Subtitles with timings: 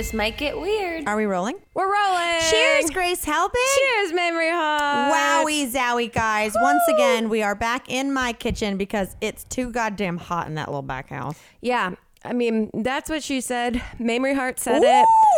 [0.00, 1.06] This might get weird.
[1.06, 1.56] Are we rolling?
[1.74, 2.40] We're rolling.
[2.50, 3.50] Cheers, Grace Helbig.
[3.76, 5.12] Cheers, Mamrie Hart.
[5.46, 6.54] Wowie zowie, guys.
[6.58, 10.68] Once again, we are back in my kitchen because it's too goddamn hot in that
[10.68, 11.38] little back house.
[11.60, 11.96] Yeah.
[12.24, 13.74] I mean, that's what she said.
[13.98, 14.80] Mamrie Hart said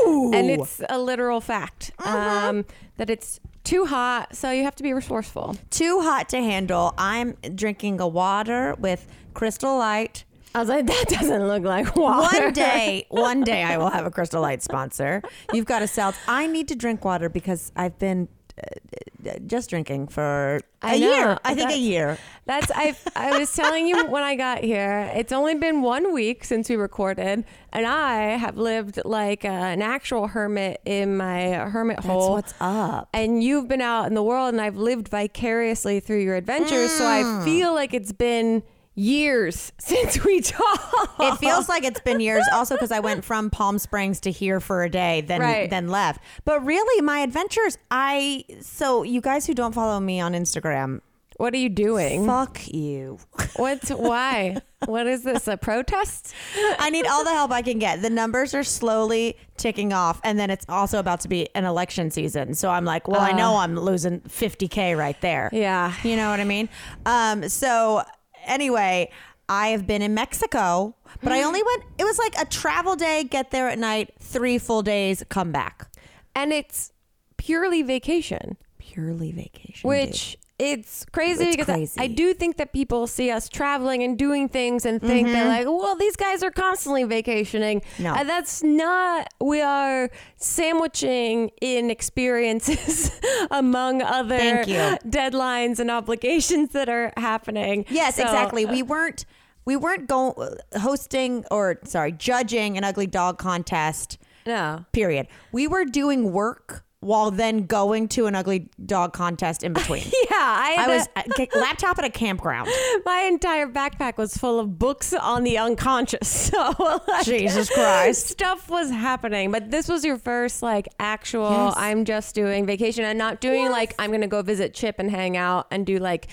[0.06, 0.30] Ooh.
[0.32, 0.36] it.
[0.36, 2.16] And it's a literal fact Uh-huh.
[2.48, 2.64] um,
[2.98, 5.56] that it's too hot, so you have to be resourceful.
[5.70, 6.94] Too hot to handle.
[6.96, 10.22] I'm drinking a water with Crystal Light.
[10.54, 12.44] I was like, that doesn't look like water.
[12.44, 15.22] One day, one day I will have a Crystal Light sponsor.
[15.52, 16.14] You've got to sell.
[16.28, 18.28] I need to drink water because I've been
[18.62, 21.06] uh, uh, just drinking for a know.
[21.06, 21.38] year.
[21.42, 22.18] I think a year.
[22.44, 22.94] That's I.
[23.16, 25.10] I was telling you when I got here.
[25.14, 29.80] It's only been one week since we recorded, and I have lived like uh, an
[29.80, 32.32] actual hermit in my hermit That's hole.
[32.32, 33.08] what's up.
[33.14, 36.90] and you've been out in the world, and I've lived vicariously through your adventures.
[36.92, 37.40] So Mm.
[37.40, 38.62] I feel like it's been
[38.94, 41.20] years since we talked.
[41.20, 44.60] It feels like it's been years also because I went from Palm Springs to here
[44.60, 45.70] for a day, then Right.
[45.70, 46.22] then left.
[46.44, 51.00] But really my adventures, I so you guys who don't follow me on Instagram,
[51.38, 52.26] What are you doing?
[52.26, 53.18] fuck you.
[53.56, 54.56] What's why?
[54.86, 55.46] What is this?
[55.46, 56.34] A protest?
[56.78, 58.02] I need all the help I can get.
[58.02, 62.10] The numbers are slowly ticking off and then it's also about to be an election
[62.10, 62.54] season.
[62.54, 65.50] So I'm like, well, I know I'm losing 50k right there.
[65.52, 65.94] Yeah.
[66.02, 66.68] You know what I mean?
[67.06, 68.02] Um, so
[68.44, 69.10] anyway,
[69.48, 73.24] I have been in Mexico, but I only went, it was like a travel day,
[73.24, 75.88] get there at night, three full days, come back.
[76.34, 76.92] And it's
[77.36, 78.56] purely vacation.
[78.78, 79.88] Purely vacation.
[79.88, 82.00] which it's crazy It's because I- crazy.
[82.00, 85.66] I, do think that people see us traveling and doing things and think they're like,
[85.66, 87.80] well, these guys are constantly vacationing.
[87.80, 88.02] Mm-hmm.
[88.04, 88.14] No.
[88.14, 89.28] And that's not.
[89.40, 94.64] We are sandwiching in experiences among other
[95.04, 97.84] deadlines and obligations that are happening.
[97.90, 98.64] Yes, So, exactly.
[98.64, 99.24] We weren't
[99.64, 100.34] we weren't going
[100.78, 104.18] hosting or sorry, judging an ugly dog contest.
[104.46, 104.84] No.
[104.92, 105.28] Period.
[105.52, 110.04] We were doing work while then going to an ugly dog contest in between.
[110.30, 112.68] Yeah, I, I was a- laptop at a campground.
[113.04, 116.50] my entire backpack was full of books on the unconscious.
[116.52, 118.28] So like, Jesus Christ.
[118.28, 119.50] stuff was happening.
[119.50, 121.50] But this was your first like actual.
[121.50, 121.74] Yes.
[121.76, 125.36] I'm just doing vacation and not doing like I'm gonna go visit Chip and hang
[125.36, 126.28] out and do like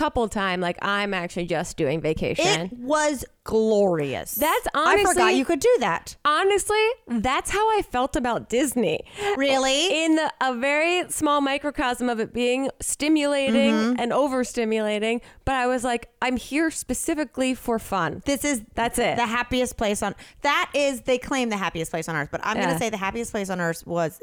[0.00, 0.60] couple time.
[0.60, 2.46] Like I'm actually just doing vacation.
[2.66, 4.34] It was glorious.
[4.34, 5.04] That's honestly.
[5.10, 6.16] I forgot you could do that.
[6.24, 9.00] Honestly, that's how I felt about Disney.
[9.36, 10.04] Really?
[10.04, 14.00] In a very small microcosm of it being stimulating Mm-hmm.
[14.00, 18.22] and overstimulating, but I was like, I'm here specifically for fun.
[18.24, 19.16] This is That's it.
[19.16, 22.56] The happiest place on that is they claim the happiest place on earth, but I'm
[22.56, 22.66] Yeah.
[22.66, 24.20] gonna say the happiest place on earth was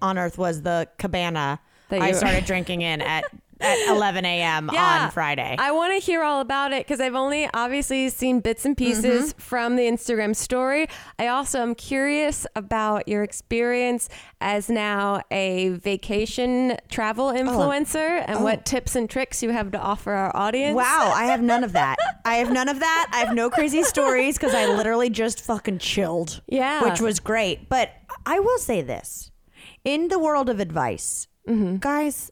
[0.00, 3.24] on earth was the cabana That I started drinking in at
[3.60, 4.70] at 11 a.m.
[4.70, 5.56] on Friday.
[5.58, 9.32] I want to hear all about it because I've only obviously seen bits and pieces
[9.32, 9.38] Mm-hmm.
[9.40, 10.88] from the Instagram story.
[11.18, 14.08] I also am curious about your experience
[14.40, 17.34] as now a vacation travel Oh.
[17.34, 20.74] influencer and what tips and tricks you have to offer our audience.
[20.76, 21.96] Wow, I have none of that.
[22.24, 23.10] I have none of that.
[23.12, 26.40] I have no crazy stories because I literally just fucking chilled.
[26.48, 26.82] Yeah.
[26.84, 27.68] Which was great.
[27.68, 27.90] But
[28.26, 29.30] I will say this
[29.84, 31.76] in the world of advice, Mm-hmm.
[31.78, 32.30] guys,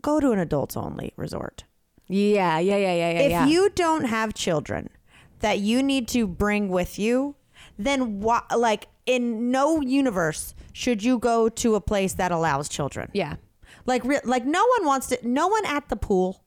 [0.00, 1.64] go to an adults only resort.
[2.08, 3.20] Yeah, yeah, yeah, yeah, yeah.
[3.20, 3.46] if yeah.
[3.46, 4.90] you don't have children
[5.40, 7.36] that you need to bring with you,
[7.78, 13.10] then why, like in no universe should you go to a place that allows children.
[13.12, 13.36] yeah.
[13.86, 16.44] Like re- like no one wants to no one at the pool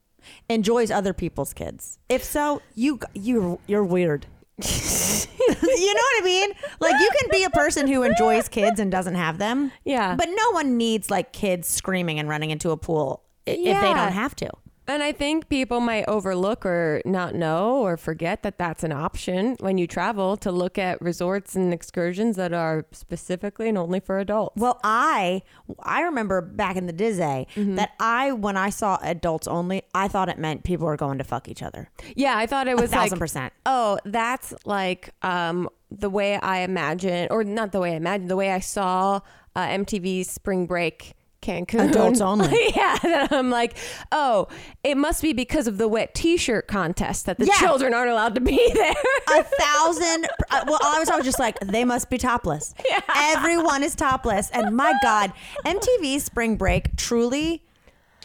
[0.49, 1.97] enjoys other people's kids.
[2.09, 4.27] If so, you you you're weird.
[4.57, 6.51] you know what I mean?
[6.79, 9.71] Like you can be a person who enjoys kids and doesn't have them.
[9.83, 10.15] Yeah.
[10.15, 13.93] But no one needs like kids screaming and running into a pool i- if they
[13.93, 14.49] don't have to.
[14.85, 19.55] And I think people might overlook or not know or forget that that's an option
[19.61, 24.19] when you travel to look at resorts and excursions that are specifically and only for
[24.19, 24.59] adults.
[24.59, 25.41] Well, I
[25.83, 27.75] I remember back in the Disney Mm-hmm.
[27.75, 31.23] that I when I saw adults only, I thought it meant people were going to
[31.23, 31.89] fuck each other.
[32.17, 33.53] Yeah, I thought it was a thousand like, percent.
[33.65, 38.35] Oh, that's like um, the way I imagine, or not the way I imagine, the
[38.35, 39.21] way I saw
[39.55, 41.89] uh, MTV's Spring Break Cancun.
[41.89, 42.47] Adults only.
[42.75, 43.77] yeah, that I'm like,
[44.11, 44.47] oh,
[44.83, 47.53] it must be because of the wet T-shirt contest that the Yeah.
[47.59, 48.93] children aren't allowed to be there.
[49.39, 50.27] A thousand.
[50.49, 52.73] uh, well, I was always just like, they must be topless.
[52.89, 53.01] Yeah.
[53.15, 55.33] Everyone is topless, and my God,
[55.65, 57.61] MTV Spring Break truly.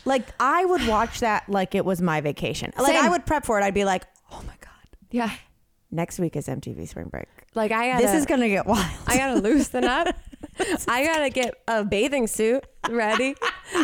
[0.04, 2.72] Like I would watch that like it was my vacation.
[2.78, 3.04] Like Same.
[3.04, 3.64] I would prep for it.
[3.64, 4.70] I'd be like, "Oh my god,
[5.10, 5.30] yeah,
[5.90, 7.26] next week is MTV Spring Break.
[7.54, 10.08] like I gotta, this is gonna get wild." I gotta loosen up.
[10.88, 13.34] I gotta get a bathing suit ready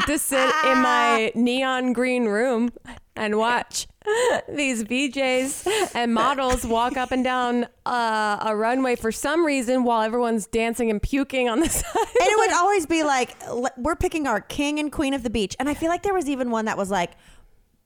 [0.07, 2.71] to sit in my neon green room
[3.17, 3.87] and watch
[4.49, 10.03] these VJs and models walk up and down uh, a runway for some reason while
[10.03, 11.95] everyone's dancing and puking on the side.
[11.95, 13.37] and it would always be like
[13.77, 16.29] we're picking our king and queen of the beach and i feel like there was
[16.29, 17.13] even one that was like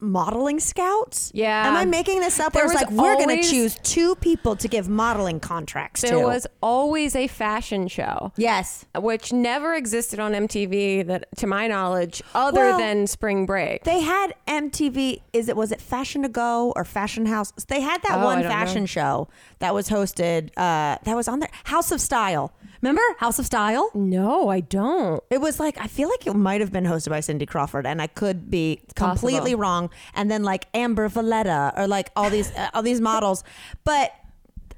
[0.01, 1.67] modeling scouts Yeah.
[1.69, 4.69] am i making this up There where was like we're gonna choose two people to
[4.69, 8.33] give modeling contracts to There to was always a fashion show.
[8.37, 13.83] yes Which never existed on MTV, that to my knowledge, other Well, than Spring Break.
[13.85, 18.01] they had mtv is it was it fashion to go or fashion house they had
[18.03, 18.87] that Oh, one fashion know.
[18.87, 19.29] show
[19.59, 23.91] that was hosted uh that was on there house of style remember house of style
[23.95, 25.23] no, I don't.
[25.31, 28.01] It was like I feel like it might have been hosted by Cindy Crawford, and
[28.01, 29.61] I could be completely possible.
[29.63, 29.88] wrong.
[30.15, 33.45] And then like Amber Valletta or like all these uh, all these models,
[33.85, 34.13] but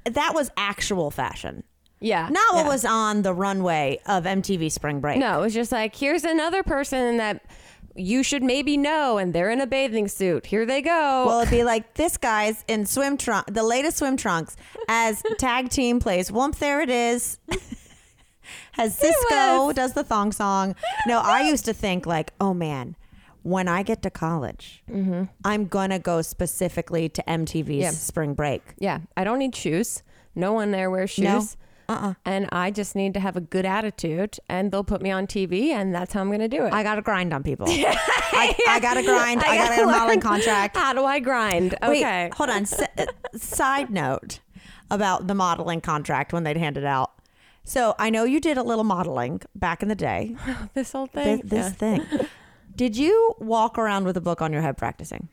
[0.05, 1.63] that was actual fashion,
[1.99, 2.27] Yeah.
[2.31, 2.71] not what yeah.
[2.71, 5.19] was on the runway of MTV Spring Break.
[5.19, 7.45] No, it was just like, here's another person that
[7.95, 10.45] you should maybe know, and they're in a bathing suit.
[10.45, 11.25] Here they go.
[11.27, 14.55] Well, it'd be like this guy's in swim trunk, the latest swim trunks
[14.87, 16.31] as tag team plays.
[16.31, 17.37] Whoomp, there it is.
[18.73, 20.75] Has Sisqo does the thong song.
[21.05, 22.95] No, I used to think like, oh man,
[23.43, 24.83] when I get to college,
[25.45, 27.71] I'm gonna go specifically to MTV's Mm-hmm.
[27.81, 27.89] Yeah.
[27.91, 28.61] Spring Break.
[28.77, 30.03] yeah, I don't need shoes.
[30.35, 31.23] No one there wears shoes.
[31.25, 31.47] No.
[31.89, 32.13] Uh-uh.
[32.23, 35.71] And I just need to have a good attitude, and they'll put me on TV,
[35.71, 36.71] and that's how I'm going to do it.
[36.71, 37.65] I gotta grind on people.
[37.69, 39.41] I, I gotta grind.
[39.45, 40.77] I, gotta get a modeling contract.
[40.77, 41.75] How do I grind?
[41.81, 42.29] Wait, Okay.
[42.33, 42.61] hold on.
[42.61, 43.05] S- uh,
[43.35, 44.39] side note
[44.89, 47.11] about the modeling contract when they'd hand it out.
[47.65, 50.35] So I know you did a little modeling back in the day.
[50.73, 51.41] This whole This, thing.
[51.43, 51.97] this Yeah.
[52.05, 52.05] thing.
[52.75, 55.29] Did you walk around with a book on your head practicing?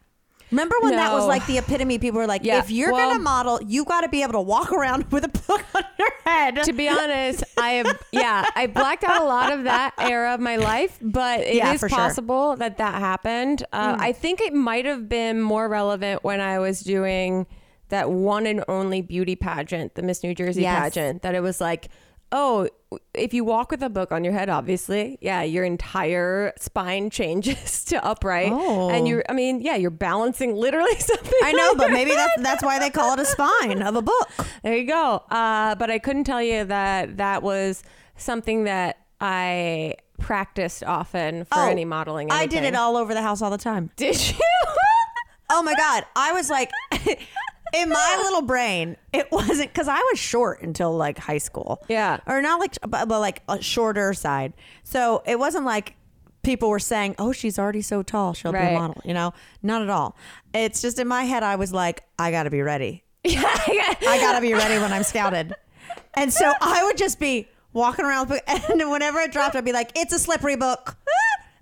[0.51, 1.99] Remember when that was like the epitome?
[1.99, 4.41] People were like, Yeah, if you're well- gonna model, you got to be able to
[4.41, 6.63] walk around with a book on your head.
[6.65, 10.41] to be honest, I have yeah, I blacked out a lot of that era of
[10.41, 11.89] my life, but it is Yeah, sure.
[11.91, 13.63] possible that that happened.
[13.75, 17.47] Uh, I think it might have been more relevant when I was doing
[17.91, 20.81] that one and only beauty pageant, the Miss New Jersey Yes.
[20.95, 21.21] pageant.
[21.23, 21.89] That it was like,
[22.33, 22.69] oh,
[23.15, 27.85] if you walk with a book on your head, obviously, yeah, your entire spine changes
[27.87, 28.91] to upright, Oh.
[28.91, 31.33] and you're, I mean, yeah, you're balancing literally something.
[31.43, 32.19] I know, but maybe head.
[32.19, 34.29] that's that's why they call it a spine of a book.
[34.63, 35.23] There you go.
[35.31, 37.83] Uh, but I couldn't tell you that that was
[38.17, 42.31] something that I practiced often for Oh, any modeling.
[42.31, 43.91] I did it all over the house all the time.
[43.97, 44.35] Did you?
[45.51, 46.71] Oh my god, I was like.
[47.75, 51.83] In my little brain, it wasn't because I was short until like high school.
[51.89, 52.19] Yeah.
[52.27, 54.53] or not like, but, but like a shorter side.
[54.85, 55.95] So it wasn't like
[56.43, 58.73] people were saying, "Oh, she's already so tall, she'll be Right.
[58.73, 60.17] a model." You know, not at all.
[60.55, 63.05] It's just in my head, I was like, "I got to be ready.
[63.25, 63.43] yeah.
[63.45, 65.55] I got to be ready when I'm scouted."
[66.15, 69.73] And so I would just be walking around, with and whenever it dropped, I'd be
[69.73, 70.97] like, "It's a slippery book."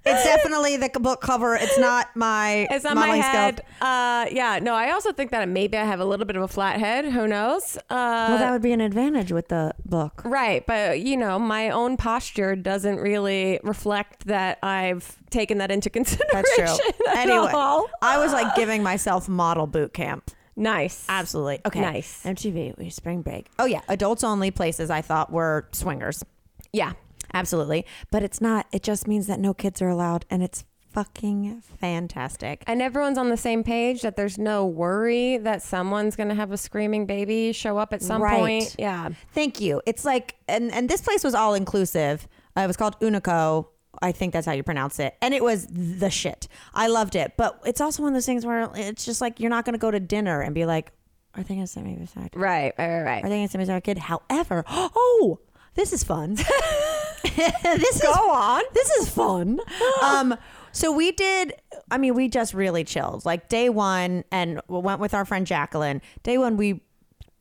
[0.07, 1.55] It's definitely the book cover.
[1.57, 3.63] It's not my It's on my head.
[3.81, 4.59] Uh, yeah.
[4.63, 7.05] No, I also think that maybe I have a little bit of a flat head.
[7.07, 7.77] Who knows?
[7.91, 10.23] Uh, Well, that would be an advantage with the book.
[10.25, 15.91] Right, but you know, my own posture doesn't really reflect that I've taken that into
[15.91, 16.27] consideration.
[16.33, 17.07] That's true.
[17.17, 17.89] anyway, all.
[18.01, 20.31] I was like giving myself model boot camp.
[20.59, 21.05] Nice.
[21.09, 21.61] Absolutely.
[21.67, 21.81] Okay.
[21.81, 22.23] Nice.
[22.25, 23.49] MTV, we spring break.
[23.59, 26.25] Oh yeah, adults only places I thought were swingers.
[26.73, 26.93] Yeah.
[27.35, 27.85] Absolutely.
[28.11, 28.67] But it's not.
[28.73, 32.65] It just means that no kids are allowed and it's fucking fantastic.
[32.67, 36.53] And everyone's on the same page that there's no worry that someone's going to have
[36.53, 38.39] a screaming baby show up at some Right.
[38.39, 38.77] point.
[38.79, 39.11] Yeah.
[39.33, 39.83] Thank you.
[39.87, 42.27] It's like and and this place was all inclusive.
[42.57, 43.67] Uh, it was called Unico.
[44.03, 45.17] I think that's how you pronounce it.
[45.23, 46.49] And it was the shit.
[46.75, 47.33] I loved it.
[47.37, 49.79] But it's also one of those things where it's just like you're not going to
[49.79, 50.93] go to dinner and be like,
[51.35, 52.31] are they going to send me beside?
[52.35, 53.25] Right, right, right, right.
[53.25, 53.99] Are they going to send me beside a kid?
[53.99, 55.41] However, oh,
[55.75, 56.37] this is fun.
[57.63, 58.63] this Go is on.
[58.75, 59.61] this is fun.
[60.03, 60.37] Um,
[60.73, 61.55] so we did.
[61.91, 63.25] I mean, we just really chilled.
[63.25, 66.03] Like day one, and we went with our friend Jacqueline.
[66.23, 66.83] Day one, we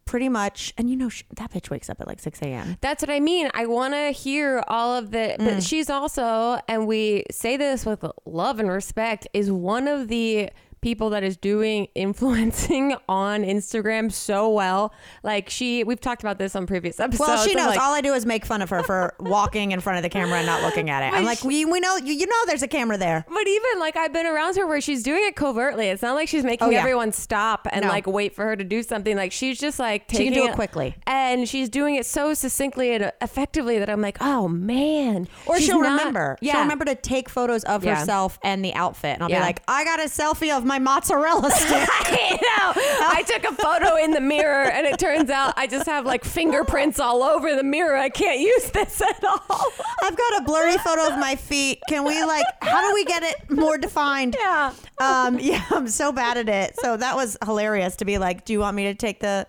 [0.05, 2.77] pretty much, and you know, sh- that bitch wakes up at like six a.m.
[2.81, 3.49] That's what I mean.
[3.53, 5.67] I want to hear all of the, but Mm.
[5.67, 10.49] she's also, and we say this with love and respect, is one of the
[10.85, 14.93] people that is doing influencing on Instagram so well.
[15.23, 17.27] Like she, we've talked about this on previous episodes.
[17.27, 17.69] Well, she knows.
[17.69, 20.09] like, all I do is make fun of her for walking in front of the
[20.09, 21.17] camera and not looking at it.
[21.17, 23.25] I'm like, we, we know you, you know there's a camera there.
[23.27, 25.87] But even like I've been around her where she's doing it covertly.
[25.87, 26.81] It's not like she's making Oh, yeah.
[26.81, 27.89] everyone stop and No.
[27.89, 29.15] like wait for her to do something.
[29.17, 30.95] Like she's just like She can do it quickly.
[31.07, 35.27] and she's doing it so succinctly and effectively that I'm like, oh man.
[35.47, 36.37] Or She's she'll not- remember.
[36.41, 36.51] Yeah.
[36.53, 37.97] She'll remember to take photos of Yeah.
[37.99, 39.15] herself and the outfit.
[39.15, 39.39] And I'll Yeah.
[39.39, 41.87] be like, I got a selfie of my mozzarella stick.
[41.89, 42.81] I know.
[43.07, 46.23] I took a photo in the mirror, and it turns out I just have like
[46.23, 47.95] fingerprints all over the mirror.
[47.95, 49.71] I can't use this at all.
[50.03, 51.79] I've got a blurry photo of my feet.
[51.89, 52.45] Can we like?
[52.61, 54.35] How do we get it more defined?
[54.39, 54.73] Yeah.
[54.99, 55.39] Um.
[55.45, 55.63] Yeah.
[55.69, 56.75] I'm so bad at it.
[56.79, 59.45] So that was hilarious to be like, do you want me to take the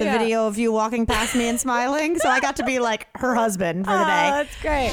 [0.00, 0.18] the Yeah.
[0.18, 2.18] video of you walking past me and smiling?
[2.18, 4.28] So I got to be like her husband for the day.
[4.28, 4.92] Oh, that's great.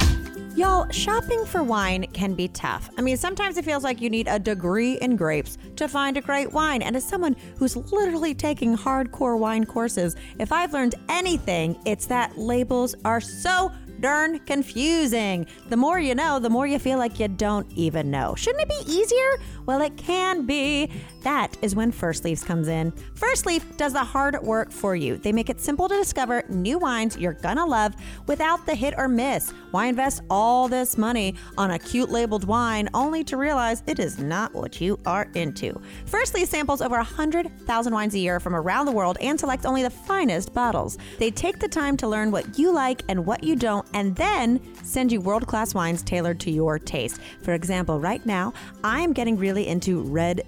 [0.55, 2.89] Y'all, shopping for wine can be tough.
[2.97, 6.21] I mean, sometimes it feels like you need a degree in grapes to find a
[6.21, 6.81] great wine.
[6.81, 12.37] And as someone who's literally taking hardcore wine courses, if I've learned anything, it's that
[12.39, 15.45] labels are so darn confusing.
[15.69, 18.33] The more you know, the more you feel like you don't even know.
[18.35, 19.37] Shouldn't it be easier?
[19.67, 20.89] Well, it can be.
[21.23, 22.91] That is when First Leaves comes in.
[23.15, 25.17] First Leaf does the hard work for you.
[25.17, 27.95] They make it simple to discover new wines you're gonna love
[28.27, 29.51] without the hit or miss.
[29.71, 34.19] Why invest all this money on a cute labeled wine only to realize it is
[34.19, 35.81] not what you are into?
[36.05, 39.83] First Leaf samples over 100,000 wines a year from around the world and selects only
[39.83, 40.97] the finest bottles.
[41.19, 44.61] They take the time to learn what you like and what you don't, and then
[44.83, 47.19] send you world class wines tailored to your taste.
[47.41, 50.43] For example, right now, I am getting really into red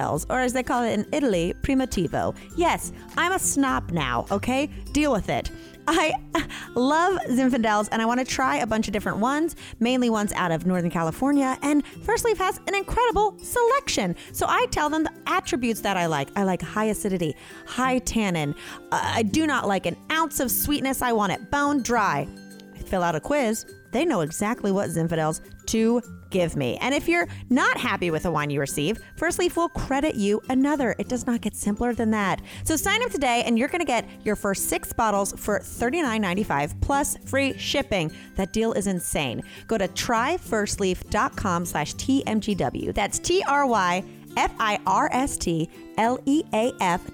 [0.00, 2.34] Zinfandels, or as they call it in Italy, Primitivo.
[2.56, 4.66] Yes, I'm a snob now, okay?
[4.92, 5.50] Deal with it.
[5.86, 6.12] I
[6.74, 10.52] love Zinfandels and I want to try a bunch of different ones, mainly ones out
[10.52, 11.58] of Northern California.
[11.62, 14.14] And First Leaf has an incredible selection.
[14.32, 16.28] So I tell them the attributes that I like.
[16.36, 17.34] I like high acidity,
[17.66, 18.54] high tannin.
[18.92, 21.02] Uh, I do not like an ounce of sweetness.
[21.02, 22.28] I want it bone dry.
[22.74, 23.66] I fill out a quiz.
[23.90, 26.78] They know exactly what Zinfandels to give me.
[26.80, 30.40] And if you're not happy with the wine you receive, First Leaf will credit you
[30.48, 30.94] another.
[30.98, 32.40] It does not get simpler than that.
[32.64, 36.80] So sign up today and you're going to get your first six bottles for $39.95
[36.80, 38.12] plus free shipping.
[38.36, 39.42] That deal is insane.
[39.66, 42.94] Go to tryfirstleaf.com slash TMGW.
[42.94, 44.04] That's T-R-Y
[44.36, 44.80] F-I-R-S-T-L-E-A-F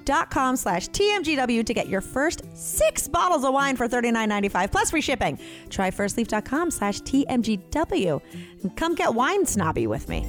[0.05, 4.91] dot com slash TMGW to get your first six bottles of wine for $39.95 plus
[4.91, 5.39] free shipping.
[5.71, 8.21] Try firstleaf.com slash TMGW
[8.63, 10.27] and come get wine snobby with me.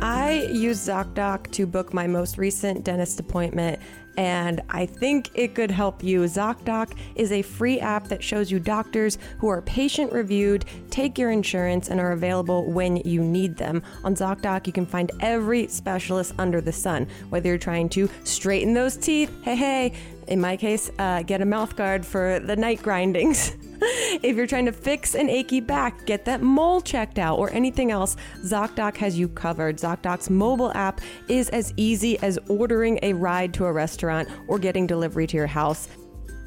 [0.00, 3.80] I use ZocDoc to book my most recent dentist appointment,
[4.16, 6.20] and I think it could help you.
[6.22, 11.30] ZocDoc is a free app that shows you doctors who are patient reviewed, take your
[11.30, 13.82] insurance, and are available when you need them.
[14.04, 18.74] On ZocDoc, you can find every specialist under the sun, whether you're trying to straighten
[18.74, 19.92] those teeth, hey, hey,
[20.28, 23.56] in my case, uh, get a mouth guard for the night grindings.
[24.22, 27.90] if you're trying to fix an achy back, get that mole checked out, or anything
[27.90, 29.76] else, ZocDoc has you covered.
[29.78, 34.86] ZocDoc's mobile app is as easy as ordering a ride to a restaurant or getting
[34.86, 35.88] delivery to your house.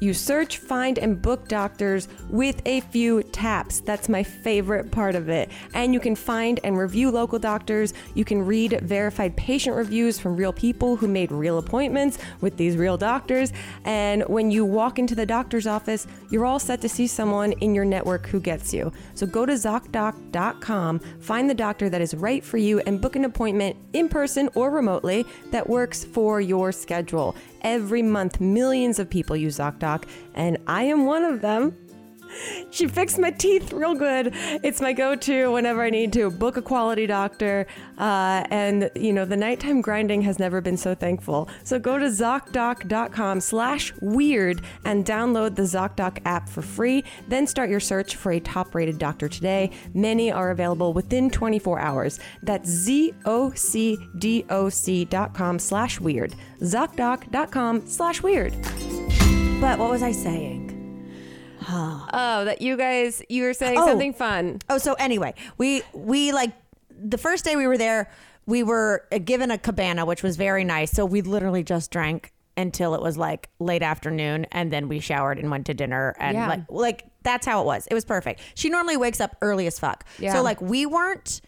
[0.00, 3.80] You search, find, and book doctors with a few taps.
[3.80, 5.50] That's my favorite part of it.
[5.74, 7.94] And you can find and review local doctors.
[8.14, 12.76] You can read verified patient reviews from real people who made real appointments with these
[12.76, 13.52] real doctors.
[13.84, 17.74] And when you walk into the doctor's office, you're all set to see someone in
[17.74, 18.92] your network who gets you.
[19.14, 23.24] So go to ZocDoc.com, find the doctor that is right for you, and book an
[23.24, 27.34] appointment in person or remotely that works for your schedule.
[27.62, 31.76] Every month, millions of people use ZocDoc, and I am one of them.
[32.70, 34.30] She fixed my teeth real good.
[34.62, 37.66] It's my go-to whenever I need to book a quality doctor.
[37.96, 41.48] Uh, and you know, the nighttime grinding has never been so thankful.
[41.64, 47.04] So go to ZocDoc.com slash weird and download the ZocDoc app for free.
[47.28, 49.70] Then start your search for a top-rated doctor today.
[49.94, 52.20] Many are available within 24 hours.
[52.42, 53.18] That's Z-O-C-D-O-C.com
[55.58, 56.34] slash weird.
[56.60, 58.54] ZocDoc.com slash weird.
[59.60, 60.77] But what was I saying?
[61.70, 63.86] Oh, that you guys, you were saying Oh.
[63.86, 64.60] something fun.
[64.68, 66.52] Oh, so anyway, we we like
[66.90, 68.10] the first day we were there,
[68.46, 70.90] we were uh, given a cabana, which was very nice.
[70.92, 75.38] So we literally just drank until it was like late afternoon, and then we showered
[75.38, 76.48] and went to dinner, and Yeah.
[76.48, 77.86] like like that's how it was.
[77.88, 78.40] It was perfect.
[78.54, 80.32] She normally wakes up early as fuck, Yeah.
[80.32, 81.40] so like we weren't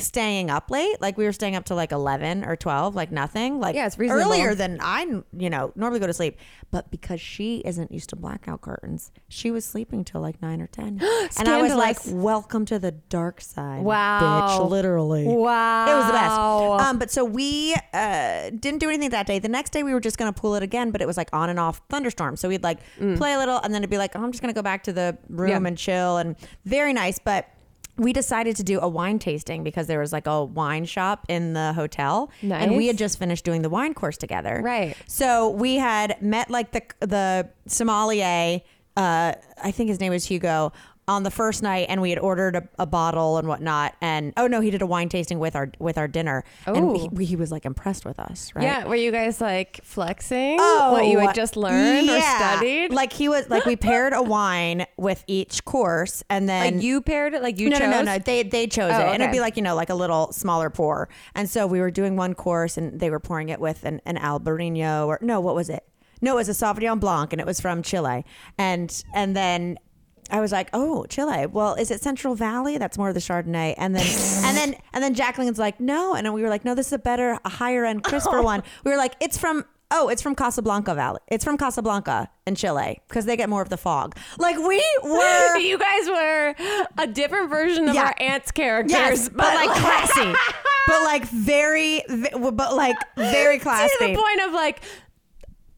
[0.00, 3.60] staying up late like we were staying up to like 11 or 12 like nothing
[3.60, 4.24] like Yeah, it's reasonable.
[4.32, 5.02] earlier than i
[5.36, 6.36] you know normally go to sleep
[6.70, 10.66] but because she isn't used to blackout curtains she was sleeping till like 9 or
[10.66, 11.00] 10
[11.38, 14.20] and i was like welcome to the dark side Wow.
[14.60, 15.86] bitch literally Wow.
[15.90, 19.48] it was the best um but so we uh didn't do anything that day the
[19.48, 21.58] next day we were just gonna pull it again but it was like on and
[21.60, 22.78] off thunderstorm so we'd like
[23.16, 24.92] play a little and then it'd be like oh i'm just gonna go back to
[24.92, 25.62] the room Mm.
[25.62, 25.68] Yeah.
[25.68, 27.48] and chill and very nice but
[28.00, 31.52] we decided to do a wine tasting because there was like a wine shop in
[31.52, 32.30] the hotel.
[32.62, 34.60] And we had just finished doing the wine course together.
[34.64, 34.96] Right.
[35.06, 38.60] so we had met like the the sommelier
[38.96, 40.72] uh i think his name was hugo
[41.10, 43.94] on the first night, and we had ordered a, a bottle and whatnot.
[44.00, 47.10] And oh no, he did a wine tasting with our with our dinner, and Oh.
[47.18, 48.62] he, he was like impressed with us, right?
[48.62, 52.92] Yeah, were you guys like flexing oh, what you had just learned or Oh, studied?
[52.92, 57.00] Like he was like we paired a wine with each course, and then Like you
[57.02, 57.90] paired it, like you no, chose.
[57.90, 58.18] no, no, no.
[58.18, 60.70] They they chose Oh, it, and it'd be like you know, like a little smaller
[60.70, 61.08] pour.
[61.34, 64.16] And so we were doing one course, and they were pouring it with an, an
[64.16, 65.84] Albarino or no, what was it?
[66.22, 68.24] No, it was a Sauvignon Blanc, and it was from Chile.
[68.58, 69.78] And and then
[70.32, 71.46] I was like, oh, Chile.
[71.46, 72.78] Well, is it Central Valley?
[72.78, 73.74] That's more of the Chardonnay.
[73.76, 74.06] And then
[74.44, 76.92] and then and then Jacqueline's like, no, and then we were like, no, this is
[76.92, 78.62] a better, a higher end, crisper one.
[78.84, 79.64] We were like, it's from.
[79.92, 81.18] Oh, it's from Casablanca Valley.
[81.26, 84.14] It's from Casablanca in Chile because they get more of the fog.
[84.38, 86.54] Like we were you guys were
[86.96, 88.04] a different version of Yeah.
[88.04, 90.32] our aunt's characters, Yes, but, like classy,
[90.86, 93.88] but like very, but like very classy.
[93.98, 94.80] to the point of like,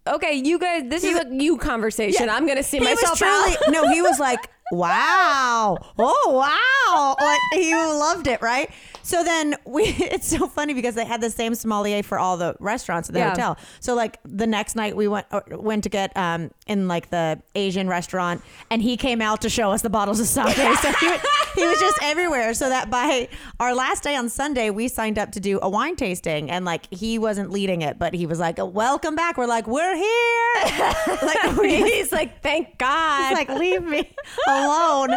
[0.06, 2.28] okay, you guys, this is a you conversation.
[2.28, 3.56] I'm gonna see he myself truly, out.
[3.70, 8.70] No, he was like, wow, oh wow, like he loved it, right?
[9.02, 12.54] So then we, it's so funny because they had the same sommelier for all the
[12.60, 13.30] restaurants at the Yeah.
[13.30, 13.58] hotel.
[13.80, 17.40] So like the next night we went uh, went to get um in like the
[17.54, 20.54] Asian restaurant, and he came out to show us the bottles of sake.
[20.56, 21.20] so he, was-
[21.54, 22.54] he was just everywhere.
[22.54, 23.28] So that by
[23.60, 26.92] our last day on Sunday, we signed up to do a wine tasting, and like
[26.92, 30.06] he wasn't leading it, but he was like, "Welcome back." We're like, "We're here."
[31.22, 33.28] like we He's like, thank God.
[33.28, 34.08] He's like, leave me
[34.46, 35.10] alone.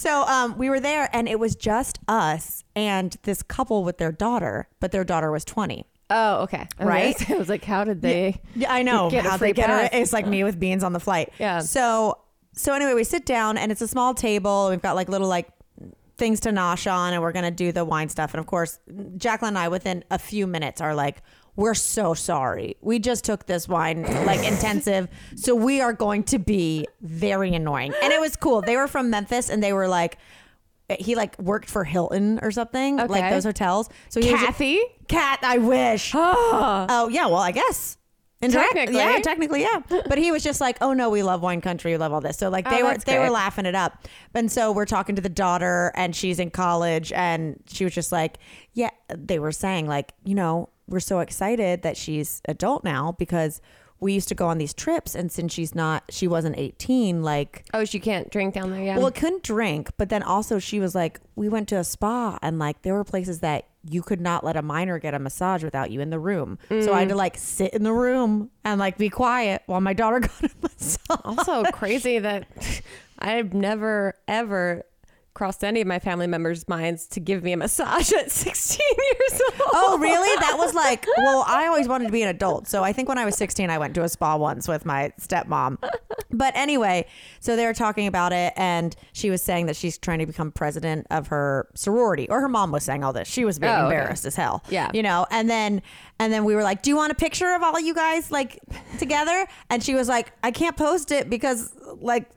[0.00, 4.10] So um, we were there, and it was just us and this couple with their
[4.10, 5.84] daughter, but their daughter was 20.
[6.08, 7.30] oh, okay, Right?
[7.30, 8.40] I was like, how did they?
[8.54, 9.10] Yeah, I know.
[9.10, 9.90] Get how they get her.
[9.92, 11.34] It's like me with beans on the flight.
[11.38, 11.58] Yeah.
[11.58, 12.16] So
[12.54, 14.70] so anyway, we sit down, and it's a small table.
[14.70, 15.48] We've got like little like
[16.16, 18.32] things to nosh on, and we're gonna do the wine stuff.
[18.32, 18.80] And of course,
[19.18, 21.22] Jacqueline and I, within a few minutes, are like.
[21.60, 22.76] We're so sorry.
[22.80, 27.92] We just took this wine like intensive, so we are going to be very annoying.
[28.02, 28.62] And it was cool.
[28.62, 30.16] They were from Memphis, and they were like,
[30.98, 33.88] he like worked for Hilton or something, like those hotels.
[34.08, 34.80] So he was Kathy.
[35.06, 36.12] Cat, I wish.
[36.16, 37.96] Oh, Oh yeah, well I guess.
[38.42, 38.96] Indirect- Technically.
[38.96, 39.80] yeah, technically, yeah.
[40.08, 42.38] But he was just like, "Oh no, we love wine country, we love all this."
[42.38, 43.32] So like oh, they Oh, were that's they were great.
[43.32, 44.06] laughing it up.
[44.32, 48.12] And so we're talking to the daughter, and she's in college, and she was just
[48.12, 48.38] like,
[48.72, 53.60] "Yeah." They were saying like, you know, we're so excited that she's adult now because
[54.00, 57.64] we used to go on these trips, and since she's not, she wasn't eighteen, like.
[57.74, 58.82] oh, she can't drink down there.
[58.82, 58.96] Yeah.
[58.96, 62.38] Well, it couldn't drink, but then also she was like, we went to a spa
[62.42, 65.64] and like there were places that you could not let a minor get a massage
[65.64, 66.58] without you in the room.
[66.68, 67.18] So I had to mm.
[67.18, 71.20] like sit in the room and like be quiet while my daughter got a massage.
[71.24, 72.46] also crazy that
[73.18, 74.84] I've never ever
[75.32, 79.40] crossed any of my family members' minds to give me a massage at 16 years
[79.60, 79.70] old.
[79.72, 80.40] Oh, really?
[80.40, 82.66] That was like, well, I always wanted to be an adult.
[82.66, 85.12] So I think when I was 16, I went to a spa once with my
[85.20, 85.78] stepmom.
[86.32, 87.06] But anyway,
[87.40, 90.50] so they were talking about it, and she was saying that she's trying to become
[90.52, 93.28] president of her sorority, or her mom was saying all this.
[93.28, 93.96] She was being Oh, okay.
[93.96, 94.64] embarrassed as hell.
[94.68, 94.90] Yeah.
[94.92, 95.82] You know, and then,
[96.18, 98.58] and then we were like, do you want a picture of all you guys like
[98.98, 99.46] together?
[99.70, 102.28] And she was like, I can't post it because like,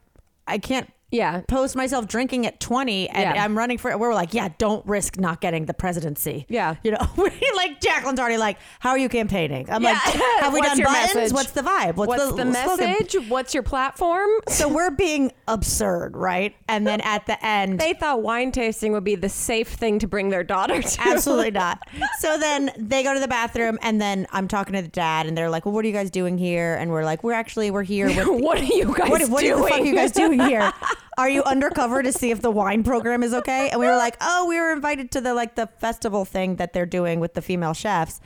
[0.48, 1.42] I can't Yeah.
[1.48, 3.44] post myself drinking at 20 and Yeah.
[3.44, 4.00] I'm running for it.
[4.00, 6.76] we're like yeah don't risk not getting the presidency Yeah.
[6.84, 6.98] you know
[7.56, 9.92] like Jacqueline's already like how are you campaigning I'm Yeah.
[9.92, 10.00] like
[10.42, 11.34] have we What's done your buttons message?
[11.34, 12.52] what's the vibe What's the, slogan?
[12.52, 13.16] message?
[13.30, 14.30] What's your platform?
[14.50, 19.04] so we're being absurd right and then at the end They thought wine tasting would
[19.04, 21.02] be the safe thing to bring their daughter to.
[21.02, 21.80] Absolutely not.
[22.20, 25.38] So then they go to the bathroom, and then I'm talking to the dad, and
[25.38, 27.84] they're like, "Well, what are you guys doing here?" And we're like, "We're actually we're
[27.84, 30.72] here with what are you guys what, what the fuck are you guys doing here?
[31.18, 33.70] Are you undercover to see if the wine program is okay?
[33.70, 36.74] And we were like, oh, we were invited to the like the festival thing that
[36.74, 38.20] they're doing with the female chefs,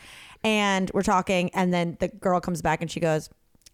[0.44, 3.30] and we're talking, and then the girl comes back and she goes,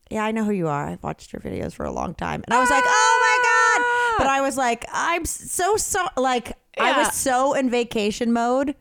[0.09, 0.87] yeah, I know who you are.
[0.87, 4.23] I've watched your videos for a long time, and I was like, oh my god!
[4.23, 8.75] But I was like, I'm so so like I was so in vacation mode.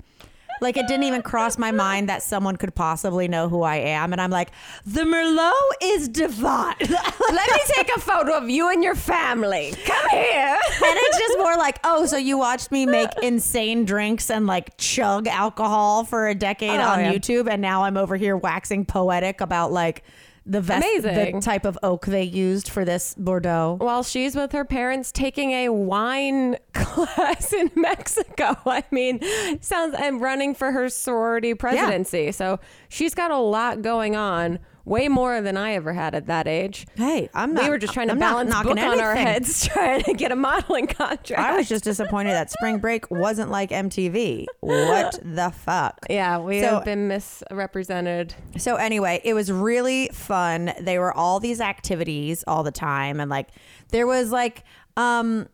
[0.62, 4.12] Like it didn't even cross my mind that someone could possibly know who I am,
[4.12, 4.50] and I'm like,
[4.86, 6.76] the Merlot is divine.
[6.80, 9.74] Let me take a photo of you and your family.
[9.84, 10.58] Come here.
[10.58, 14.76] and it's just more like, oh, so you watched me make insane drinks and like
[14.78, 17.12] chug alcohol for a decade Oh, on yeah.
[17.12, 20.04] YouTube, and now I'm over here waxing poetic about like
[20.44, 21.36] the vest, Amazing.
[21.36, 23.76] the type of oak they used for this Bordeaux.
[23.80, 28.56] While she's with her parents taking a wine class in Mexico.
[28.66, 29.20] I mean,
[29.60, 32.32] sounds I'm running for her sorority presidency.
[32.32, 36.48] So she's got a lot going on, way more than I ever had at that
[36.48, 36.86] age.
[36.96, 37.64] Hey, I'm not.
[37.64, 40.32] we were just trying to I'm balance knocking book on our heads, trying to get
[40.32, 41.40] a modeling contract.
[41.42, 44.46] I was just disappointed that Spring Break wasn't like MTV.
[44.60, 45.98] What the fuck?
[46.10, 48.34] yeah, we So- have been misrepresented.
[48.58, 50.72] So anyway, it was really fun.
[50.80, 53.48] They were all these activities all the time and like
[53.90, 54.64] there was like
[54.96, 55.46] um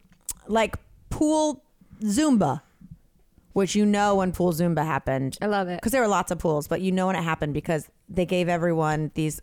[0.46, 0.76] like
[1.10, 1.64] pool
[2.02, 2.62] Zumba,
[3.52, 5.76] which you know when pool Zumba happened I love it.
[5.80, 8.48] because there were lots of pools, but you know when it happened because they gave
[8.48, 9.40] everyone these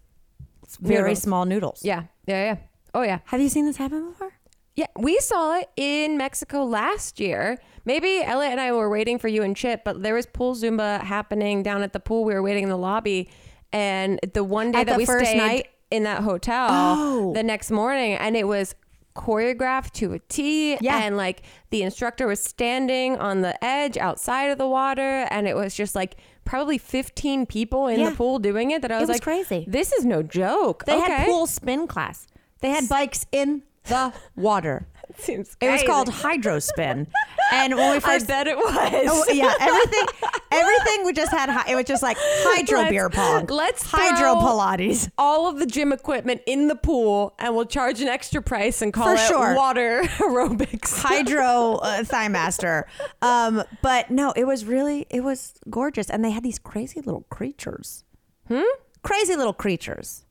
[0.80, 1.22] very Noodles.
[1.22, 1.82] small noodles.
[1.84, 2.56] Yeah, yeah, yeah.
[2.94, 3.20] Oh yeah.
[3.26, 4.32] Have you seen this happen before?
[4.76, 7.60] Yeah, we saw it in Mexico last year.
[7.86, 11.02] Maybe Elliot and I were waiting for you and Chip, but there was pool Zumba
[11.02, 12.26] happening down at the pool.
[12.26, 13.30] We were waiting in the lobby,
[13.72, 15.68] and the one day At that the we first stayed night?
[15.92, 17.34] in that hotel, Oh.
[17.34, 18.76] the next morning, and it was
[19.16, 20.78] choreographed to a T.
[20.82, 21.04] Yeah.
[21.04, 25.56] and like the instructor was standing on the edge outside of the water, and it
[25.56, 28.10] was just like probably 15 people in Yeah.
[28.12, 28.82] the pool doing it.
[28.82, 29.66] That I was, was like, crazy.
[29.68, 30.86] This is no joke.
[30.86, 31.12] They okay.
[31.12, 32.28] had pool spin class.
[32.62, 34.88] They had bikes in the water.
[35.18, 35.88] Seems It was crazy.
[35.88, 37.08] called hydro spin.
[37.52, 38.74] And when we first I bet it was.
[39.10, 40.06] Oh, yeah, everything,
[40.52, 41.50] everything we just had.
[41.50, 43.46] hi- It was just like hydro Let's- beer pong.
[43.48, 45.10] let's hydro Pilates.
[45.18, 48.92] all of the gym equipment in the pool and we'll charge an extra price and
[48.94, 49.56] call For it sure.
[49.56, 51.02] water aerobics.
[51.02, 52.88] hydro uh, thigh master.
[53.22, 57.26] Um, but no, it was really it was gorgeous, and they had these crazy little
[57.30, 58.04] creatures.
[58.48, 58.62] Hmm.
[59.04, 60.25] Crazy little creatures.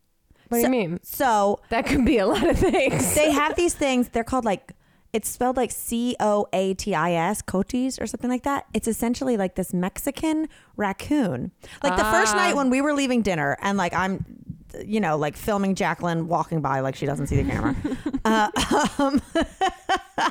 [0.55, 1.01] What do So- you mean?
[1.03, 3.15] So That could be a lot of things.
[3.15, 4.09] they have these things.
[4.09, 4.73] They're called like
[5.13, 8.67] it's spelled like C O A T I S, cotis or something like that.
[8.75, 11.53] It's essentially like this Mexican raccoon.
[11.85, 12.39] Like the first Ah.
[12.39, 14.25] night when we were leaving dinner, and like I'm,
[14.85, 17.77] you know, like filming Jacqueline walking by like she doesn't see the camera.
[18.25, 18.51] uh,
[18.99, 19.23] um,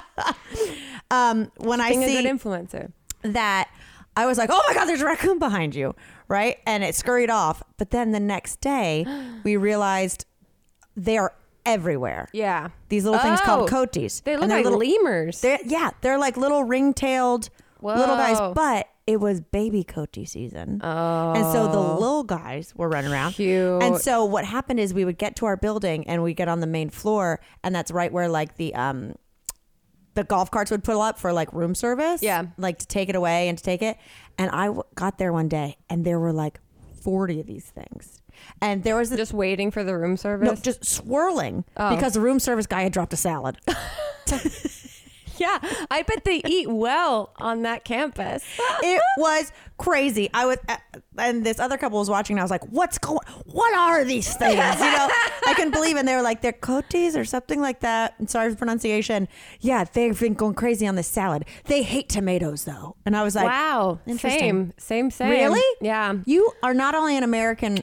[1.12, 2.91] um, when I see a good influencer.
[3.23, 3.69] that
[4.15, 5.95] I was like, oh my God, there's a raccoon behind you.
[6.28, 6.58] Right.
[6.65, 7.63] And it scurried off.
[7.78, 9.06] But then the next day,
[9.43, 10.26] we realized
[10.95, 11.34] they are
[11.65, 12.28] everywhere.
[12.34, 12.69] Yeah.
[12.89, 14.21] These little things called Oh.
[14.21, 15.41] They look And they're like little, lemurs.
[15.41, 17.49] they're, yeah, they're like little ring tailed
[17.82, 18.38] little guys.
[18.39, 18.54] Whoa.
[18.54, 20.80] But it was baby coati season.
[20.84, 21.34] oh.
[21.34, 23.34] And so the little guys were running around.
[23.34, 23.82] Cute.
[23.84, 26.60] And so what happened is we would get to our building and we get on
[26.62, 29.15] the main floor, and that's right where like the um
[30.15, 32.21] the golf carts would pull up for like room service.
[32.21, 32.45] Yeah.
[32.58, 33.97] Like to take it away and to take it.
[34.38, 36.60] And I w- got there one day and there were like
[37.02, 38.21] 40 of these things.
[38.62, 40.47] And there was this, just waiting for the room service.
[40.47, 41.95] no, just swirling Oh.
[41.95, 43.58] because the room service guy had dropped a salad.
[45.38, 45.60] yeah.
[45.91, 48.43] I bet they eat well on that campus.
[48.84, 50.30] it was crazy.
[50.34, 50.58] I was,
[51.17, 52.36] and this other couple was watching.
[52.36, 53.19] And I was like, "What's going?
[53.46, 55.10] What are these things?" You know,
[55.48, 55.96] I couldn't believe.
[55.96, 56.00] it.
[56.00, 59.28] And they were like, "They're cotis or something like that." And sorry for pronunciation.
[59.60, 61.46] Yeah, they've been going crazy on this salad.
[61.65, 64.00] They hate tomatoes though, and I was like, wow.
[64.17, 64.74] Same.
[64.78, 65.12] Same.
[65.12, 65.30] Same.
[65.30, 65.62] Really?
[65.82, 66.15] Yeah.
[66.26, 67.80] "You are not only an American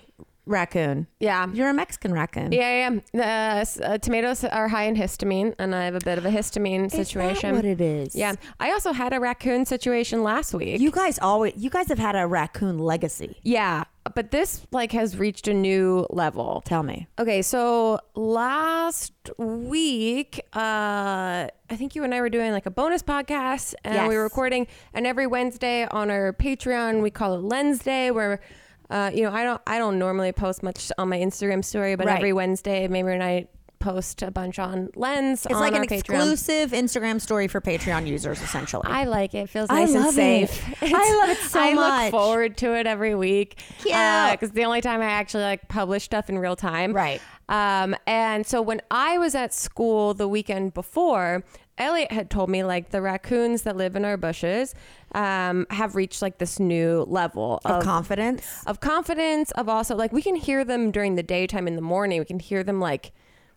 [0.50, 1.46] raccoon, Yeah.
[1.52, 3.62] you're a Mexican raccoon." Yeah, yeah.
[3.80, 6.86] Uh, uh, tomatoes are high in histamine, and I have a bit of a histamine
[6.86, 7.54] Is that situation.
[7.56, 8.14] what it is?
[8.14, 10.80] Yeah, I also had a raccoon situation last week.
[10.80, 13.38] You guys always, you guys have had a raccoon legacy.
[13.42, 13.84] yeah,
[14.14, 16.62] but this like has reached a new level.
[16.64, 17.06] Tell me.
[17.18, 23.02] Okay, so last week, uh, I think you and I were doing like a bonus
[23.02, 24.66] podcast, and we were recording.
[24.94, 28.40] And every Wednesday on our Patreon, we call it Lens Day, where
[28.90, 32.06] uh, you know I don't I don't normally post much on my Instagram story, but
[32.06, 32.16] Right.
[32.18, 33.46] every Wednesday, Mamrie and I
[33.78, 35.46] post a bunch on Lens.
[35.46, 35.98] It's on like our an Patreon.
[36.00, 38.82] exclusive Instagram story for Patreon users, essentially.
[38.86, 39.44] I like it.
[39.44, 40.50] It feels I nice and love it.
[40.50, 40.82] safe.
[40.82, 42.12] I love it so I much.
[42.12, 43.58] look forward to it every week.
[43.78, 43.94] Cute.
[44.32, 46.92] Because the only time I actually like publish stuff in real time.
[46.92, 47.22] Right.
[47.48, 51.42] Um, and so when I was at school the weekend before,
[51.80, 54.74] Elliot had told me like the raccoons that live in our bushes
[55.14, 58.62] um, have reached like this new level of of confidence.
[58.66, 62.18] of confidence of also like we can hear them during the daytime in the morning
[62.20, 63.12] we can hear them like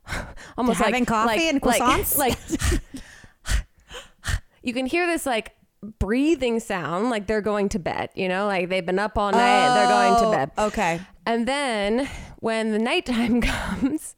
[0.58, 2.18] almost Having like having coffee like, and like- croissants?
[4.24, 5.54] like, you can hear this like
[6.00, 9.74] breathing sound like they're going to bed you know like they've been up all night
[9.76, 11.02] they're going to bed Oh, Okay.
[11.26, 12.08] and then
[12.40, 14.16] when the nighttime comes,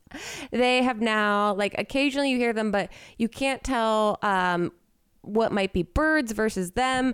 [0.51, 4.71] they have now like occasionally you hear them, but you can't tell um,
[5.21, 7.13] what might be birds versus them.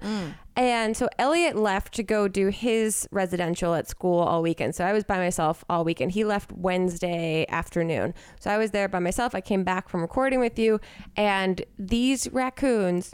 [0.56, 4.74] And so Elliot left to go do his residential at school all weekend.
[4.76, 6.12] So I was by myself all weekend.
[6.14, 8.14] He left Wednesday afternoon.
[8.40, 9.36] So I was there by myself.
[9.36, 10.80] I came back from recording with you,
[11.18, 13.14] and these raccoons.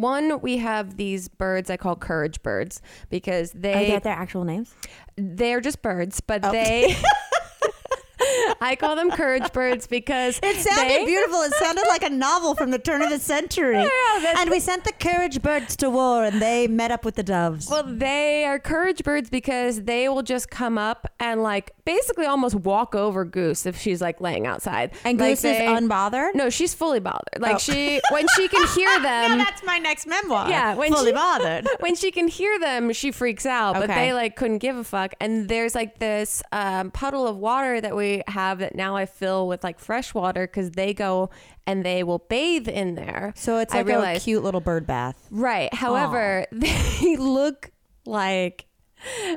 [0.00, 2.80] One, we have these birds I call courage birds
[3.10, 4.74] because Are they they at their actual names?
[5.16, 6.52] they're just birds, but Oh.
[6.52, 6.96] they.
[8.60, 11.40] I call them courage birds because It sounded they- beautiful.
[11.42, 13.74] It sounded like a novel from the turn of the century.
[14.22, 17.22] that's- and we sent the courage birds to war, and they met up with the
[17.22, 17.68] doves.
[17.70, 22.54] Well, they are courage birds because they will just come up and like basically almost
[22.54, 24.90] walk over Goose if she's like laying outside.
[25.04, 26.34] and Like, Goose is unbothered.
[26.34, 27.38] No, she's fully bothered.
[27.40, 27.58] Like Oh.
[27.58, 29.38] she when she can hear them.
[29.38, 30.48] that's my next memoir.
[30.48, 31.66] Yeah, when fully she- bothered.
[31.80, 33.74] when she can hear them, she freaks out.
[33.74, 35.14] But they like couldn't give a fuck.
[35.20, 39.48] And there's like this um, puddle of water that we have that now I fill
[39.48, 41.30] with like fresh water because they go
[41.66, 43.32] and they will bathe in there.
[43.36, 45.26] So it's I like a cute little bird bath.
[45.30, 45.72] Right.
[45.72, 47.70] However, they look
[48.06, 48.66] like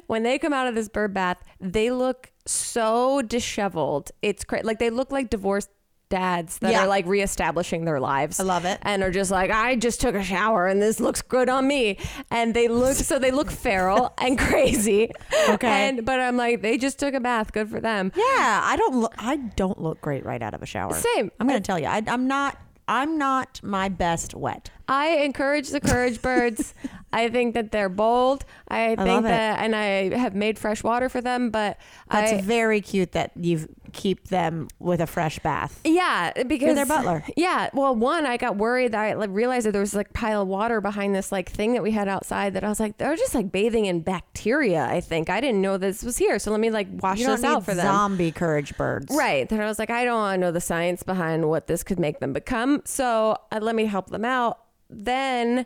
[0.08, 4.12] when they come out of this bird bath, they look so disheveled.
[4.22, 4.64] It's crazy.
[4.64, 5.70] Like they look like divorced
[6.12, 6.84] dads that Yeah.
[6.84, 8.40] are like reestablishing their lives.
[8.40, 8.78] I love it.
[8.84, 11.98] And are just like, I just took a shower and this looks good on me.
[12.30, 15.10] And they look so they look feral and crazy.
[15.50, 15.88] Okay.
[15.90, 17.52] And but I'm like, they just took a bath.
[17.54, 18.12] Good for them.
[18.16, 19.16] Yeah, I don't look.
[19.18, 20.94] I don't look great right out of a shower.
[20.94, 21.32] Same.
[21.40, 22.58] I'm gonna tell you, I, I'm not.
[22.88, 24.70] I'm not my best wet.
[24.88, 26.74] I encourage the courage birds.
[27.14, 28.46] I think that they're bold.
[28.68, 29.30] I think love it.
[29.30, 31.50] that, and I have made fresh water for them.
[31.50, 31.78] But
[32.10, 35.82] That's I, very cute that you keep them with a fresh bath.
[35.84, 37.26] yeah, because their butler.
[37.36, 37.70] Yeah.
[37.74, 40.48] Well, one, I got worried that I like, realized that there was like pile of
[40.48, 42.54] water behind this like thing that we had outside.
[42.54, 44.86] That I was like, they're just like bathing in bacteria.
[44.86, 46.40] I think I didn't know this was here.
[46.40, 47.86] So let me like wash this out for them.
[47.86, 49.14] zombie courage birds.
[49.14, 49.48] Right.
[49.50, 52.00] Then I was like, I don't want to know the science behind what this could
[52.00, 52.82] make them become.
[52.86, 54.60] So uh, let me help them out.
[54.92, 55.66] Then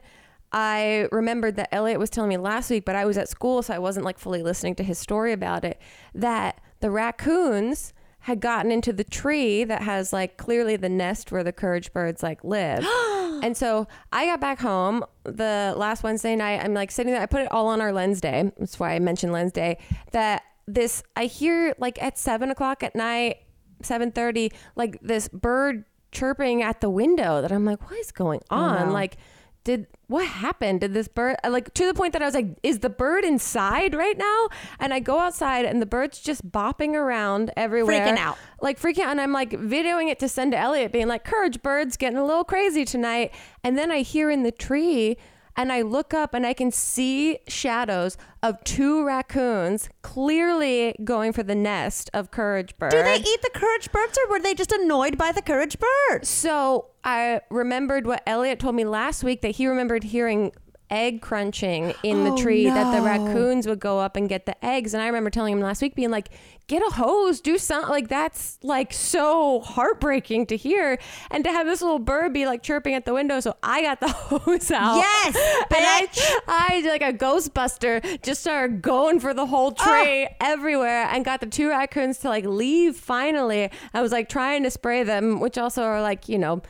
[0.51, 3.73] I remembered that Elliot was telling me last week, but I was at school, so
[3.73, 5.81] I wasn't like fully listening to his story about it,
[6.13, 11.43] that the raccoons had gotten into the tree that has like clearly the nest where
[11.43, 12.83] the courage birds like live.
[13.43, 16.63] and so I got back home the last Wednesday night.
[16.63, 18.51] I'm like sitting there, I put it all on our lens day.
[18.57, 19.77] That's why I mentioned lens day.
[20.11, 23.37] That this, I hear like at seven o'clock at night,
[23.83, 28.91] 7:30 like this bird chirping at the window that I'm like what is going on?
[28.93, 29.17] like
[29.65, 30.81] did what happened?
[30.81, 33.25] Did this bird uh, like to the point that I was like is the bird
[33.25, 34.49] inside right now?
[34.79, 38.05] And I go outside and the bird's just bopping around everywhere.
[38.05, 38.37] Freaking out.
[38.61, 41.61] like freaking out and I'm like videoing it to send to Elliot being like courage
[41.63, 43.33] birds getting a little crazy tonight.
[43.63, 45.17] And then I hear in the tree
[45.55, 51.43] and I look up and I can see shadows of two raccoons clearly going for
[51.43, 52.91] the nest of courage bird.
[52.91, 56.29] Do they eat the courage birds, or were they just annoyed by the courage birds?
[56.29, 60.51] So I remembered what Elliot told me last week that he remembered hearing
[60.89, 64.65] egg crunching in the Oh, tree that the raccoons would go up and get the
[64.65, 64.93] eggs.
[64.93, 66.29] And I remember telling him last week being like
[66.67, 70.97] get a hose do something like that's like so heartbreaking to hear.
[71.31, 73.99] And to have this little bird be like chirping at the window so I got
[73.99, 74.97] the hose out.
[74.97, 75.35] Yes,
[75.75, 76.07] and I.
[76.47, 81.45] I like a ghostbuster just started going for the whole tree everywhere and got the
[81.47, 83.69] two raccoons to like leave finally.
[83.93, 86.61] I was like trying to spray them, which also are like, you know,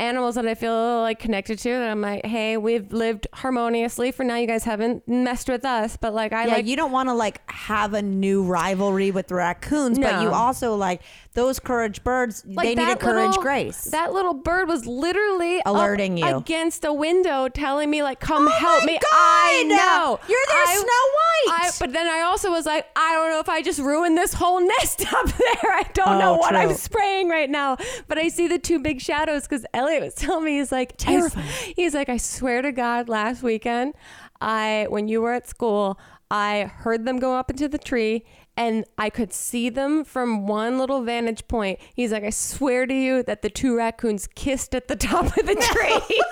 [0.00, 4.24] animals that I feel like connected to that I'm like, hey, we've lived harmoniously for
[4.24, 4.36] now.
[4.36, 7.14] You guys haven't messed with us, but like I yeah, like you don't want to
[7.14, 11.02] like have a new rivalry with the raccoons, but you also like
[11.34, 12.44] those courage birds.
[12.46, 13.84] like they need a courage little- grace.
[13.84, 16.26] That little bird was literally Alerting you.
[16.26, 19.08] against a window, telling me like, "Come Oh help me." God!
[19.12, 21.64] I know You're their I- Snow White.
[21.64, 24.34] I, but then I also was like, I don't know if I just ruined this
[24.34, 25.72] whole nest up there.
[25.72, 27.76] I don't oh, know Oh, what I'm spraying right now.
[28.08, 31.46] But I see the two big shadows because Elliot was telling me he's like Terrifying.
[31.76, 33.94] he's like, I swear to God, last weekend,
[34.40, 35.98] I when you were at school,
[36.30, 38.24] I heard them go up into the tree
[38.60, 41.78] and I could see them from one little vantage point.
[41.94, 45.46] He's like, I swear to you that the two raccoons kissed at the top of
[45.46, 46.20] the tree.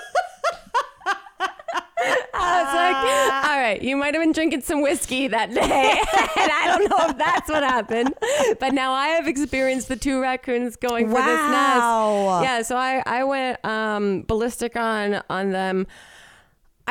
[2.41, 5.61] I was like, all right, you might have been drinking some whiskey that day.
[6.41, 8.13] and I don't know if that's what happened.
[8.59, 12.39] But now I have experienced the two raccoons going for this Wow.
[12.41, 12.43] nest.
[12.45, 15.87] Yeah, so I, I went um, ballistic on on them.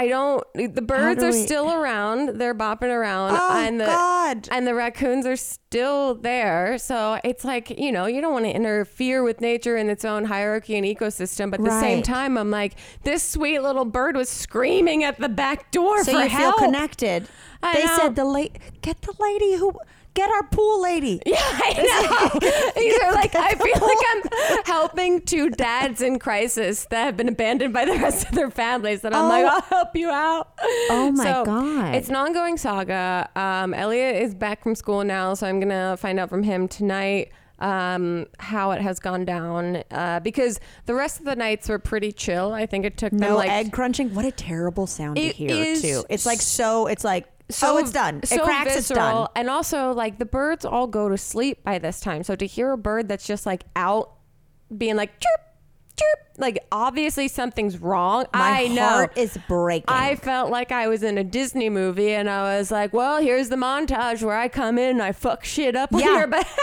[0.00, 2.38] I don't the birds do are we- still around.
[2.40, 4.48] They're bopping around Oh, and the God.
[4.52, 6.78] and the raccoons are still there.
[6.78, 10.24] So it's like, you know, you don't want to interfere with nature in its own
[10.26, 14.28] hierarchy and ecosystem, but at the same time I'm like this sweet little bird was
[14.28, 16.56] screaming at the back door so for you help.
[16.58, 17.26] feel connected.
[17.62, 17.96] I they know.
[17.96, 19.72] said the late get the lady who
[20.18, 21.20] get our pool lady.
[21.26, 22.40] Yeah, I know.
[22.76, 27.28] These are like I feel like I'm helping two dads in crisis that have been
[27.28, 29.02] abandoned by the rest of their families.
[29.02, 29.28] That I'm Oh.
[29.28, 30.52] like, I'll help you out.
[30.90, 31.94] Oh my So, God.
[31.94, 33.28] It's an ongoing saga.
[33.36, 37.30] Um, Elliot is back from school now, so I'm gonna find out from him tonight
[37.60, 39.82] um, how it has gone down.
[39.90, 42.52] Uh, because the rest of the nights were pretty chill.
[42.52, 44.14] I think it took them No like egg crunching.
[44.14, 46.04] What a terrible sound to hear too.
[46.08, 46.86] It's like so.
[46.86, 48.22] It's like so oh, it's done.
[48.24, 48.76] so it cracks.
[48.76, 49.28] It's done.
[49.34, 52.22] And also, like the birds all go to sleep by this time.
[52.22, 54.12] So to hear a bird that's just like out,
[54.76, 55.40] being like chirp,
[55.96, 58.26] chirp, like obviously something's wrong.
[58.34, 58.82] My I know.
[58.88, 59.86] heart is breaking.
[59.88, 63.48] I felt like I was in a Disney movie, and I was like, "Well, here's
[63.48, 66.18] the montage where I come in and I fuck shit up on Yeah.
[66.18, 66.58] your behalf."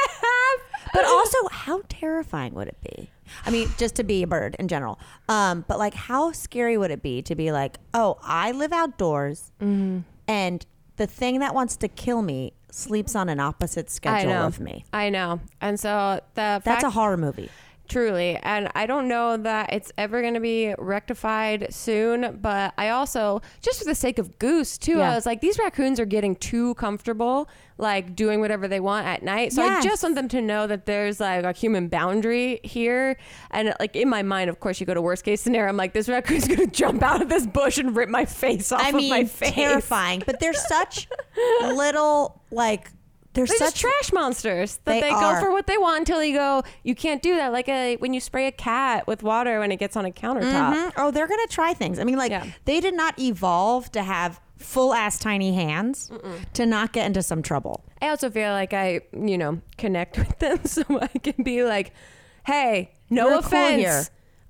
[0.94, 3.10] But also, how terrifying would it be?
[3.46, 4.98] I mean, just to be a bird in general.
[5.28, 9.52] Um, but like, how scary would it be to be like, oh, I live outdoors,
[9.62, 10.02] Mm-hmm.
[10.28, 10.66] and
[10.98, 14.46] the thing that wants to kill me sleeps on an opposite I schedule know.
[14.48, 14.86] of me.
[14.92, 15.40] I know.
[15.62, 17.50] And so the That's a horror movie.
[17.88, 18.38] Truly.
[18.44, 22.40] And I don't know that it's ever going to be rectified soon.
[22.42, 25.12] But I also, just for the sake of Goose, too, Yeah.
[25.12, 29.22] I was like, these raccoons are getting too comfortable, like doing whatever they want at
[29.24, 29.54] night.
[29.54, 33.18] So I just want them to know that there's like a human boundary here.
[33.52, 35.70] And like in my mind, of course, you go to worst case scenario.
[35.70, 38.72] I'm like, this raccoon's going to jump out of this bush and rip my face
[38.72, 39.52] off I of mean, my face.
[39.54, 40.24] terrifying.
[40.26, 41.08] But they're such
[41.62, 42.92] little like
[43.36, 46.24] they're, They're such just trash monsters that They they, go for what they want until
[46.24, 47.52] you go, you can't do that.
[47.52, 50.74] Like a, when you spray a cat with water when it gets on a countertop.
[50.74, 50.92] Mhm.
[50.98, 52.00] Oh, they're gonna try things.
[52.00, 52.46] I mean, like Yeah.
[52.66, 56.10] they did not evolve to have full ass tiny hands
[56.54, 57.84] to not get into some trouble.
[58.02, 61.94] I also feel like I, you know, connect with them so I can be like,
[62.46, 63.80] hey, no cool offense.
[63.82, 64.04] here.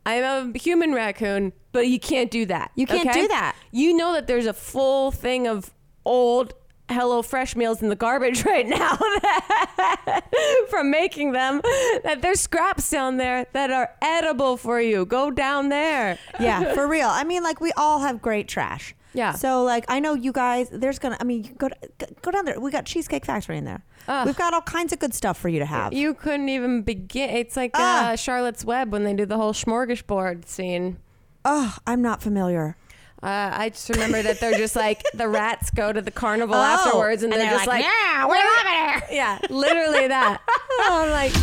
[0.06, 2.70] I'm a human raccoon, but you can't do that.
[2.76, 3.22] You can't okay?
[3.24, 3.56] do that.
[3.72, 5.74] You know that there's a full thing of
[6.06, 6.54] old
[6.90, 8.98] HelloFresh meals in the garbage right now
[10.70, 11.62] from making them.
[12.04, 15.06] That there's scraps down there that are edible for you.
[15.06, 16.18] Go down there.
[16.40, 17.08] Yeah, for real.
[17.10, 18.96] I mean, like we all have great trash.
[19.14, 19.32] Yeah.
[19.34, 20.70] So like I know you guys.
[20.72, 21.18] There's gonna.
[21.20, 21.76] I mean, you can go to,
[22.22, 22.60] go down there.
[22.60, 23.84] We got Cheesecake Factory in there.
[24.08, 24.26] Ugh.
[24.28, 25.94] We've got all kinds of good stuff for you to have.
[25.94, 27.30] You couldn't even begin.
[27.30, 30.98] It's like uh, Charlotte's Web when they do the whole smorgasbord scene.
[31.46, 32.76] oh, I'm not familiar.
[33.24, 36.62] Uh, I just remember that they're just like the rats go to the carnival Oh,
[36.62, 40.42] afterwards, and, and they're, they're just like, like, "Yeah, we love it Yeah, literally that.
[40.82, 41.34] I'm like,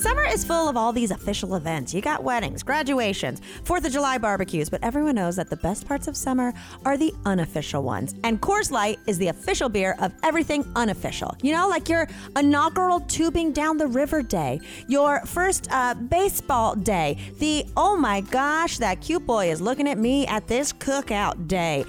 [0.00, 1.92] Summer is full of all these official events.
[1.92, 6.08] You got weddings, graduations, Fourth of July barbecues, but everyone knows that the best parts
[6.08, 6.54] of summer
[6.86, 8.14] are the unofficial ones.
[8.24, 11.36] And Coors Light is the official beer of everything unofficial.
[11.42, 17.18] You know, like your inaugural tubing down the river day, your first uh, baseball day,
[17.38, 21.84] the oh my gosh, that cute boy is looking at me at this cookout day.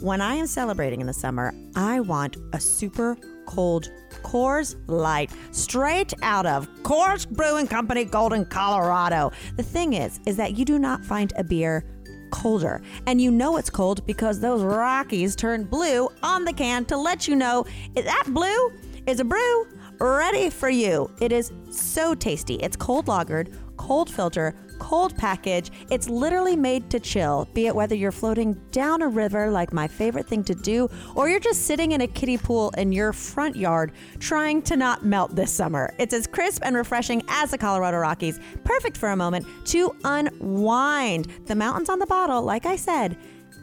[0.00, 3.88] When I am celebrating in the summer, I want a super cold
[4.22, 9.32] Coors Light, straight out of Coors Brewing Company, Golden, Colorado.
[9.56, 11.84] The thing is, is that you do not find a beer
[12.30, 12.80] colder.
[13.06, 17.28] And you know it's cold because those Rockies turn blue on the can to let
[17.28, 18.72] you know that blue
[19.06, 19.66] is a brew
[19.98, 21.10] ready for you.
[21.20, 22.54] It is so tasty.
[22.56, 23.54] It's cold lagered,
[23.92, 25.70] cold filter, cold package.
[25.90, 29.86] It's literally made to chill, be it whether you're floating down a river like my
[29.86, 33.54] favorite thing to do, or you're just sitting in a kiddie pool in your front
[33.54, 35.92] yard trying to not melt this summer.
[35.98, 41.26] It's as crisp and refreshing as the Colorado Rockies, perfect for a moment to unwind.
[41.44, 43.18] The mountains on the bottle, like I said,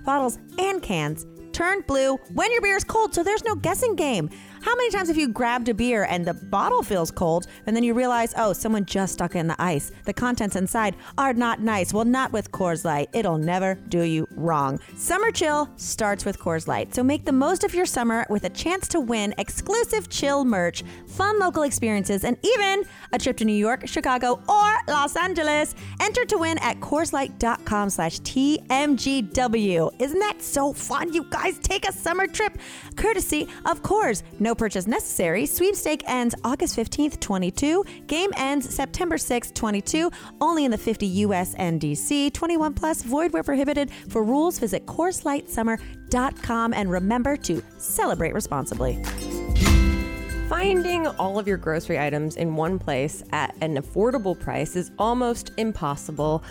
[0.06, 4.30] bottles and cans turn blue when your beer is cold, so there's no guessing game.
[4.62, 7.84] How many times have you grabbed a beer and the bottle feels cold and then
[7.84, 9.92] you realize, oh, someone just stuck it in the ice?
[10.06, 11.94] The contents inside are not nice.
[11.94, 13.10] Well, not with Coors Light.
[13.14, 14.80] It'll never do you wrong.
[14.96, 16.94] Summer chill starts with Coors Light.
[16.94, 20.84] So make the most of your summer with a chance to win exclusive chill merch,
[21.08, 25.74] fun local experiences, and even a trip to New York, Chicago, or Los Angeles.
[26.02, 29.96] Enter to win at CoorsLight.com slash TMGW.
[30.00, 31.14] Isn't that so fun?
[31.14, 32.58] You guys take a summer trip
[32.96, 34.24] courtesy of Coors.
[34.40, 35.46] No purchase necessary.
[35.46, 37.84] Sweepstake ends August 15th, 22.
[38.08, 40.12] Game ends September 6th, 22.
[40.42, 42.34] Only in the 50 US and DC.
[42.34, 43.04] 21 plus.
[43.04, 43.92] Void where prohibited.
[44.10, 49.04] For rules, visit CoorsLightSummer.com and remember to celebrate responsibly.
[50.50, 55.52] Finding all of your grocery items in one place at an affordable price is almost
[55.58, 56.44] impossible.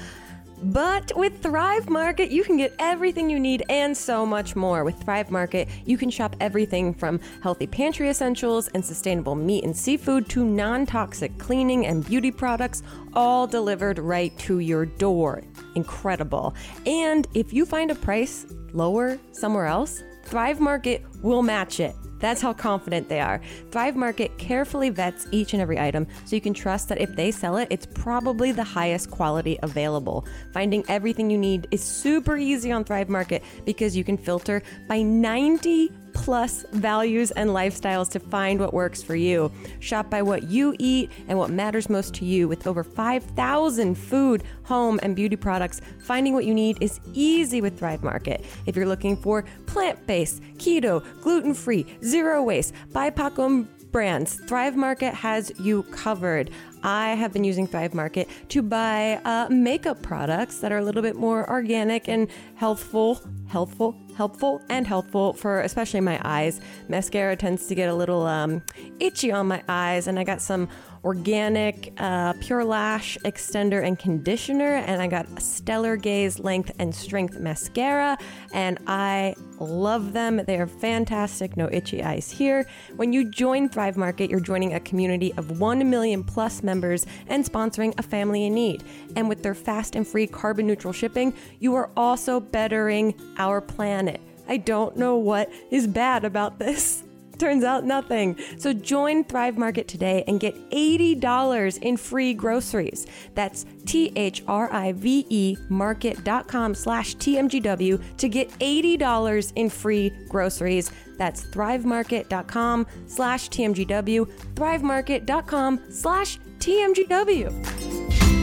[0.62, 4.82] But with Thrive Market, you can get everything you need and so much more.
[4.82, 9.76] With Thrive Market, you can shop everything from healthy pantry essentials and sustainable meat and
[9.76, 12.82] seafood to non toxic cleaning and beauty products,
[13.14, 15.42] all delivered right to your door.
[15.76, 16.54] Incredible.
[16.86, 21.94] And if you find a price lower somewhere else, Thrive Market will match it.
[22.20, 23.40] That's how confident they are.
[23.70, 27.30] Thrive Market carefully vets each and every item so you can trust that if they
[27.30, 30.26] sell it, it's probably the highest quality available.
[30.52, 35.02] Finding everything you need is super easy on Thrive Market because you can filter by
[35.02, 39.50] 90 plus values and lifestyles to find what works for you.
[39.80, 44.42] Shop by what you eat and what matters most to you with over 5,000 food,
[44.64, 45.80] home, and beauty products.
[46.02, 48.44] Finding what you need is easy with Thrive Market.
[48.66, 55.14] If you're looking for plant based, keto, gluten free, zero waste, BIPOC brands, Thrive Market
[55.14, 56.50] has you covered.
[56.82, 61.02] I have been using Thrive Market to buy uh, makeup products that are a little
[61.02, 66.60] bit more organic and healthful, healthful, helpful, and healthful for especially my eyes.
[66.88, 68.60] Mascara tends to get a little um,
[68.98, 70.68] itchy on my eyes, and I got some
[71.08, 76.94] organic uh, pure lash extender and conditioner, and I got a Stellar Gaze length and
[76.94, 78.18] strength mascara,
[78.52, 80.42] and I love them.
[80.46, 81.56] They are fantastic.
[81.56, 82.68] No itchy eyes here.
[82.96, 87.42] When you join Thrive Market, you're joining a community of 1 million plus members and
[87.42, 88.84] sponsoring a family in need.
[89.16, 94.20] And with their fast and free carbon neutral shipping, you are also bettering our planet.
[94.46, 97.02] I don't know what is bad about this.
[97.38, 98.36] Turns out nothing.
[98.58, 103.06] So join Thrive Market today and get $80 in free groceries.
[103.34, 110.90] That's T-H-R-I-V-E market.com slash TMGW to get $80 in free groceries.
[111.16, 117.48] That's thrivemarket.com slash TMGW, thrivemarket.com slash TMGW.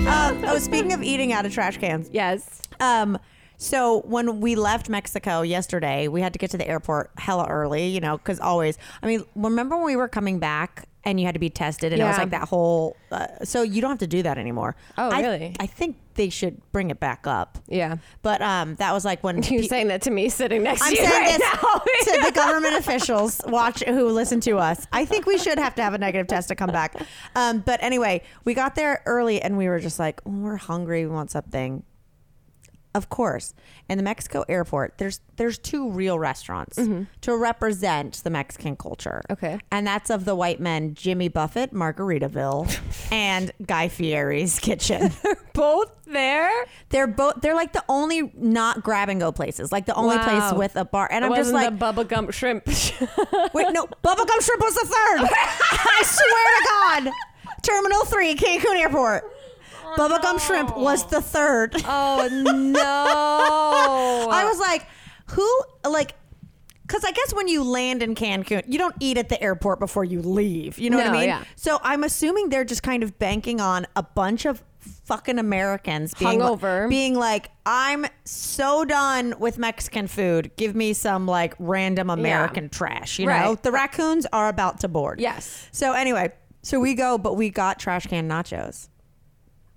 [0.07, 2.09] Um, oh, speaking of eating out of trash cans.
[2.11, 2.61] Yes.
[2.79, 3.17] Um,
[3.57, 7.87] so when we left Mexico yesterday, we had to get to the airport hella early,
[7.87, 8.77] you know, because always.
[9.01, 12.01] I mean, remember when we were coming back and you had to be tested, and
[12.01, 12.21] it was Yeah.
[12.23, 12.97] like that whole.
[13.11, 14.75] Uh, so you don't have to do that anymore.
[14.97, 15.55] Oh, I- really?
[15.59, 17.59] I think they should bring it back up.
[17.67, 17.97] Yeah.
[18.23, 20.95] But um, that was like when You're pe- saying that to me sitting next I'm
[20.95, 22.13] to you saying right this now.
[22.21, 24.87] to the government officials watch who listen to us.
[24.91, 26.95] I think we should have to have a negative test to come back.
[27.35, 31.05] Um, but anyway, we got there early and we were just like, oh, we're hungry.
[31.05, 31.83] We want something.
[32.95, 33.53] Of course,
[33.89, 37.03] in the Mexico airport, there's there's two real restaurants mm-hmm.
[37.21, 39.21] to represent the Mexican culture.
[39.29, 39.59] Okay.
[39.69, 42.73] and that's of the white men Jimmy Buffett, Margaritaville,
[43.11, 45.11] and Guy Fieri's Kitchen.
[45.53, 46.51] Both there?
[46.89, 50.53] They're both they're like the only not grab and go places, like the only place
[50.53, 51.09] with a bar.
[51.11, 52.65] And It I'm just like, the Bubba Gump shrimp.
[53.53, 55.29] Wait, no, Bubba Gump Shrimp was the third.
[55.29, 57.13] I swear to God.
[57.61, 59.34] Terminal 3, Cancun Airport.
[59.85, 61.75] Oh, Bubba Gump Shrimp was the third.
[61.85, 64.27] oh no!
[64.31, 64.87] I was like,
[65.27, 66.15] who, like,
[66.81, 70.03] because I guess when you land in Cancun, you don't eat at the airport before
[70.03, 70.77] you leave.
[70.79, 71.23] You know what I mean?
[71.23, 71.43] yeah.
[71.55, 74.63] So I'm assuming they're just kind of banking on a bunch of
[75.05, 76.87] fucking Americans being Hungover.
[76.89, 80.51] being like, I'm so done with Mexican food.
[80.57, 83.17] Give me some like random American trash.
[83.17, 85.19] You know, the raccoons are about to board.
[85.19, 85.69] Yes.
[85.71, 88.89] So anyway, so we go, but we got trash can nachos.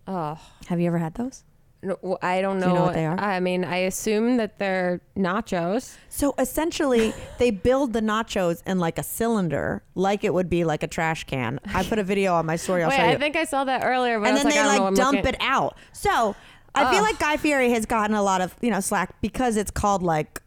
[0.09, 1.45] Oh, Have you ever had those?
[1.81, 2.67] no, I don't know.
[2.69, 3.17] you know what they are?
[3.21, 5.97] I mean, I assume that they're nachos.
[6.09, 10.83] So essentially, they build the nachos in like a cylinder, like it would be like
[10.83, 11.61] a trash can.
[11.73, 12.83] I put a video on my story.
[12.83, 13.11] I'll Wait, show you.
[13.13, 14.87] I think I saw that earlier, but I and was then like, I they don't
[14.87, 15.77] like dump looking- it out.
[15.93, 16.35] So
[16.75, 19.71] I feel like Guy Fieri has gotten a lot of you know slack because it's
[19.71, 20.43] called like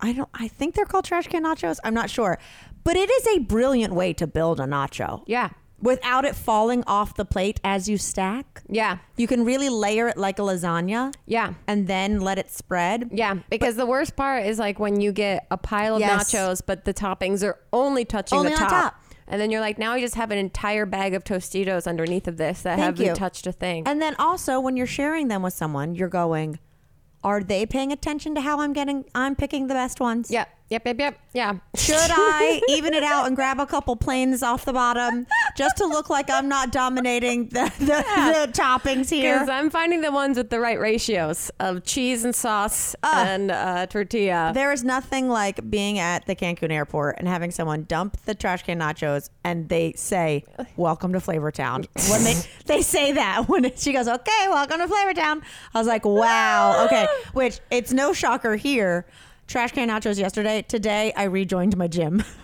[0.00, 0.30] I don't.
[0.32, 1.78] I think they're called trash can nachos.
[1.84, 2.38] I'm not sure,
[2.84, 5.24] but it is a brilliant way to build a nacho.
[5.26, 5.50] Yeah,
[5.82, 10.16] Without it falling off the plate as you stack, yeah, you can really layer it
[10.18, 11.54] like a lasagna yeah.
[11.66, 13.08] and then let it spread.
[13.12, 16.32] Yeah, because the worst part is like when you get a pile of Yes.
[16.32, 18.70] nachos, but the toppings are only touching Only the top.
[18.70, 19.02] top.
[19.26, 22.36] And then you're like, now I just have an entire bag of Tostitos underneath of
[22.36, 23.14] this that Thank haven't you.
[23.14, 23.84] touched a thing.
[23.86, 26.58] And then also when you're sharing them with someone, you're going,
[27.22, 30.30] are they paying attention to how I'm getting I'm picking the best ones?
[30.30, 31.18] yep, yep, yep, yep.
[31.32, 31.54] Yeah.
[31.76, 35.86] Should I even it out and grab a couple planes off the bottom just to
[35.86, 39.34] look like I'm not dominating the, the, the toppings here?
[39.34, 43.24] Because I'm finding the ones with the right ratios of cheese and sauce Ah.
[43.26, 44.50] and uh, tortilla.
[44.54, 48.62] There is nothing like being at the Cancun airport and having someone dump the trash
[48.64, 50.44] can nachos and they say,
[50.76, 51.86] Welcome to Flavortown.
[52.10, 52.34] When they,
[52.66, 55.42] they say that, when she goes, Okay, welcome to Flavortown.
[55.74, 57.06] I was like, Wow, okay.
[57.34, 59.06] Which it's no shocker here.
[59.50, 60.62] Trash can nachos yesterday.
[60.62, 62.22] Today I rejoined my gym.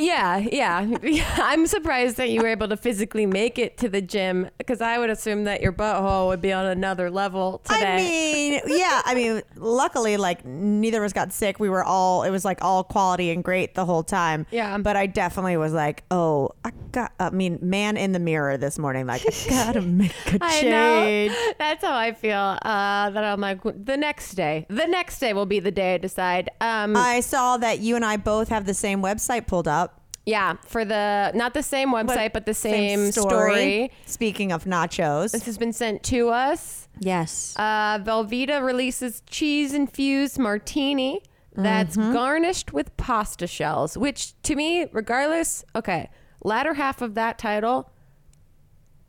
[0.00, 0.96] Yeah, yeah.
[1.36, 4.98] I'm surprised that you were able to physically make it to the gym because I
[4.98, 7.84] would assume that your butthole would be on another level today.
[7.84, 9.02] I mean, yeah.
[9.04, 11.60] I mean, luckily, like neither of us got sick.
[11.60, 12.22] We were all.
[12.22, 14.46] It was like all quality and great the whole time.
[14.50, 14.78] Yeah.
[14.78, 19.06] But I definitely was like, oh, I I mean, man in the mirror this morning.
[19.06, 21.32] Like, I gotta make a change.
[21.32, 21.52] know.
[21.58, 22.36] That's how I feel.
[22.62, 24.66] Uh, that I'm like the next day.
[24.68, 26.50] The next day will be the day I decide.
[26.60, 30.00] Um, I saw that you and I both have the same website pulled up.
[30.26, 33.90] yeah, for the not the same website, but, the same, story.
[34.06, 36.88] Speaking of nachos, This has been sent to us.
[37.00, 37.54] yes.
[37.56, 41.22] Uh, Velveeta releases cheese infused martini
[41.56, 42.12] that's Mm-hmm.
[42.12, 46.08] garnished with pasta shells, which to me, regardless, okay,
[46.42, 47.90] latter half of that title,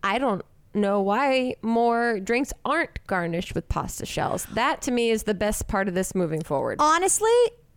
[0.03, 4.45] I don't know why more drinks aren't garnished with pasta shells.
[4.53, 6.77] That to me is the best part of this moving forward.
[6.79, 7.29] Honestly,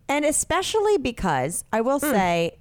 [0.08, 2.58] and especially because I will say,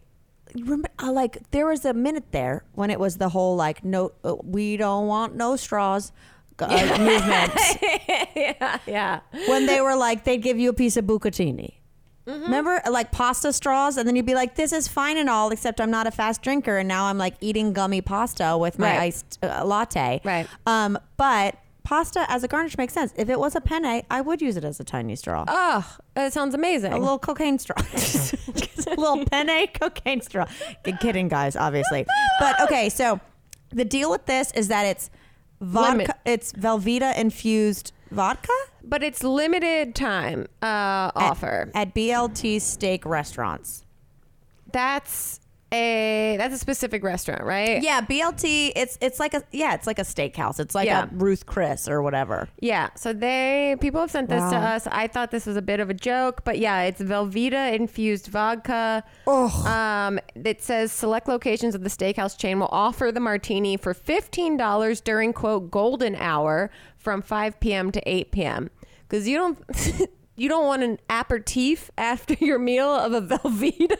[0.55, 4.11] remember, uh, like there was a minute there when it was the whole like no,
[4.23, 6.11] uh, we don't want no straws
[6.59, 6.67] uh,
[6.99, 7.51] movement.
[8.35, 9.19] yeah, yeah.
[9.47, 11.75] when they were like they'd give you a piece of bucatini.
[12.25, 15.81] Remember, like pasta straws, and then you'd be like, "This is fine and all, except
[15.81, 18.99] I'm not a fast drinker." And now I'm like eating gummy pasta with my Right.
[19.01, 20.21] iced uh, latte.
[20.23, 20.47] Right.
[20.65, 23.13] Um, but pasta as a garnish makes sense.
[23.17, 25.43] If it was a penne, I would use it as a tiny straw.
[25.49, 26.93] Oh, that sounds amazing.
[26.93, 27.75] A little cocaine straw.
[27.77, 30.45] a little penne cocaine straw.
[30.83, 32.05] Good kidding, guys, obviously.
[32.39, 33.19] But okay, so
[33.71, 35.09] the deal with this is that it's
[35.59, 38.53] vodka, it's Velveeta infused vodka
[38.83, 41.71] but it's limited time uh, offer.
[41.73, 43.85] at BLT steak restaurants.
[44.71, 45.39] that's
[45.71, 47.81] a that's a specific restaurant, right?
[47.81, 48.73] Yeah, BLT.
[48.75, 50.59] It's it's like a yeah, it's like a steakhouse.
[50.59, 51.05] It's like Yeah.
[51.05, 52.47] a Ruth Chris or whatever.
[52.59, 54.75] Yeah, so they people have sent this to Wow.
[54.75, 54.85] us.
[54.91, 59.03] I thought this was a bit of a joke, but yeah, it's Velveeta infused vodka.
[59.25, 63.95] Oh, Um, it says select locations of the steakhouse chain will offer the martini for
[63.95, 66.69] fifteen dollars during quote golden hour
[67.03, 67.91] from five p.m.
[67.91, 68.69] to eight p.m.
[69.07, 69.59] Because you don't
[70.35, 73.97] you don't want an aperitif after your meal of a Velveeta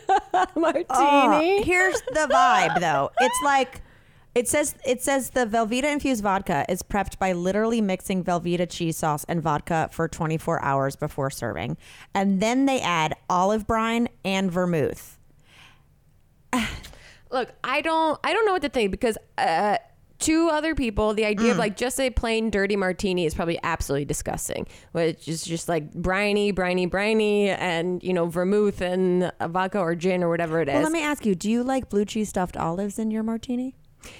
[0.56, 1.60] martini.
[1.60, 3.12] Uh, here's the vibe though.
[3.20, 3.82] It's like
[4.34, 8.98] it says it says the Velveeta infused vodka is prepped by literally mixing Velveeta cheese
[8.98, 11.78] sauce and vodka for 24 hours before serving.
[12.16, 15.20] And then they add olive brine and vermouth.
[17.32, 19.78] Look, I don't I don't know what to think because uh
[20.24, 21.52] to other people the idea Mm.
[21.52, 24.68] of like just a plain dirty martini is probably absolutely disgusting.
[24.92, 30.24] Which is just like briny, briny, briny and you know vermouth and vodka or gin
[30.24, 30.74] or whatever it is.
[30.74, 33.76] Well, let me ask you, do you like blue cheese stuffed olives in your martini?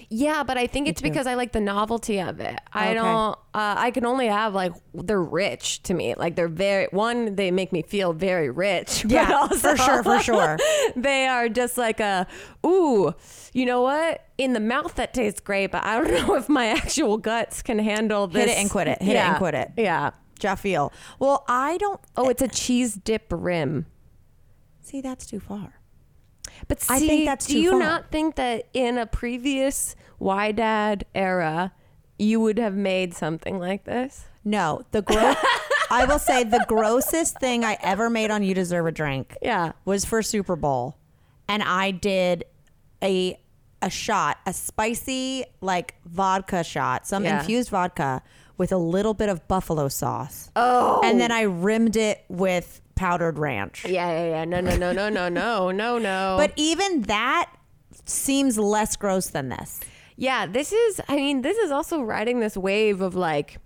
[0.10, 2.60] Yeah, but I think it's because I like the novelty of it.
[2.72, 2.94] I Okay.
[2.96, 6.16] don't uh, I can only have like they're rich to me.
[6.16, 9.06] Like they're very one they make me feel very rich.
[9.08, 10.58] but also- for sure, for sure.
[10.96, 12.28] they are just like a
[12.66, 13.14] ooh
[13.54, 16.68] you know what in the mouth that tastes great but i don't know if my
[16.68, 19.02] actual guts can handle this Hit it and quit it.
[19.02, 19.30] Hit it yeah.
[19.30, 19.72] and quit it.
[19.78, 20.92] yeah Jaffiel.
[21.20, 23.86] Well, I don't oh it's a cheese dip rim
[24.82, 25.76] see that's too far.
[26.68, 27.80] But see, I think that's do you far.
[27.80, 31.74] not think that in a previous why dad era
[32.20, 35.36] you would have made something like this No, the gross.
[35.92, 39.74] I will say the grossest thing I ever made on You Deserve a Drink yeah
[39.86, 40.98] was for Super Bowl,
[41.48, 42.46] and I did
[43.04, 43.40] a
[43.82, 47.40] a shot, a spicy like vodka shot, some Yeah.
[47.40, 48.22] infused vodka
[48.58, 50.52] with a little bit of buffalo sauce.
[50.56, 51.02] Oh.
[51.04, 53.86] And then I rimmed it with powdered ranch.
[53.86, 54.46] Yeah, yeah, yeah.
[54.46, 56.36] No, no, no, no, no, no, no, no.
[56.38, 57.52] But even that
[58.06, 59.80] seems less gross than this.
[60.16, 63.58] Yeah, this is, I mean, this is also riding this wave of like,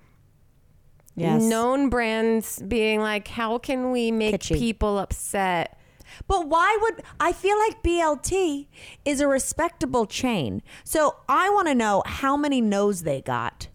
[1.15, 1.41] Yes.
[1.41, 4.55] Known brands being like, how can we make Kitschy.
[4.55, 5.77] people upset
[6.27, 8.67] but why would I feel like BLT
[9.05, 10.61] is a respectable chain?
[10.83, 13.67] So I want to know how many no's they got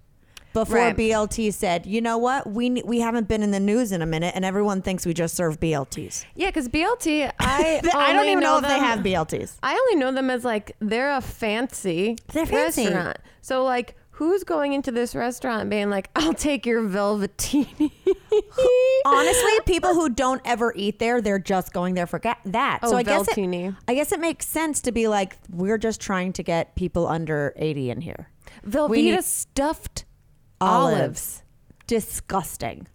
[0.52, 0.96] before Right.
[0.96, 2.50] BLT said, "You know what?
[2.50, 5.34] We we haven't been in the news in a minute, and everyone thinks we just
[5.34, 9.56] serve BLTs." Yeah, because BLT, I I don't even know, if them, they have BLTs.
[9.62, 12.84] I only know them as like they're a fancy They're fancy.
[12.84, 13.18] restaurant.
[13.40, 17.66] So like, who's going into this restaurant being like, "I'll take your velveteen"?
[19.04, 22.80] Honestly, people who don't ever eat there, they're just going there for ga- that.
[22.82, 26.00] Oh, so I guess it, I guess it makes sense to be like, we're just
[26.00, 28.28] trying to get people under eighty in here.
[28.66, 30.04] Velveeta need- stuffed
[30.62, 31.00] Olives.
[31.00, 31.42] olives.
[31.86, 32.86] Disgusting.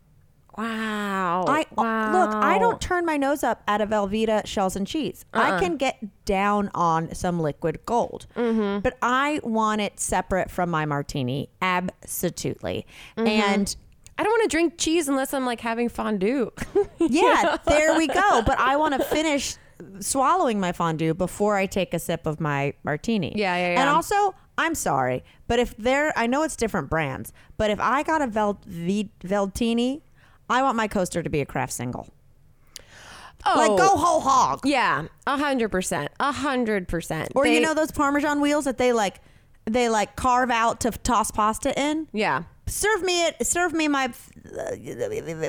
[0.57, 1.45] Wow.
[1.47, 2.11] I wow.
[2.11, 2.34] look.
[2.36, 5.24] I don't turn my nose up at a Velveeta shells and cheese.
[5.34, 5.59] I Uh-uh.
[5.59, 8.80] can get down on some liquid gold, Mm-hmm.
[8.80, 11.49] but I want it separate from my martini.
[11.61, 12.88] Absolutely.
[13.18, 13.28] Mm-hmm.
[13.28, 13.76] And
[14.18, 16.51] I don't want to drink cheese unless I'm like having fondue.
[16.99, 18.41] yeah, there we go.
[18.41, 19.57] But I want to finish
[19.99, 23.34] swallowing my fondue before I take a sip of my martini.
[23.36, 27.69] Yeah, yeah, And also, I'm sorry, but if there, I know it's different brands, but
[27.69, 30.01] if I got a Vel, v, Veltini,
[30.49, 32.07] I want my coaster to be a craft single.
[33.45, 33.78] Oh, like Oh.
[33.78, 34.61] go whole hog.
[34.65, 37.30] Yeah, a hundred percent, a hundred percent.
[37.36, 39.21] Or you know those Parmesan wheels that they like
[39.65, 42.07] they like carve out to toss pasta in?
[42.13, 42.43] yeah.
[42.69, 43.47] Serve me it.
[43.47, 44.11] Serve me my
[44.57, 44.75] uh,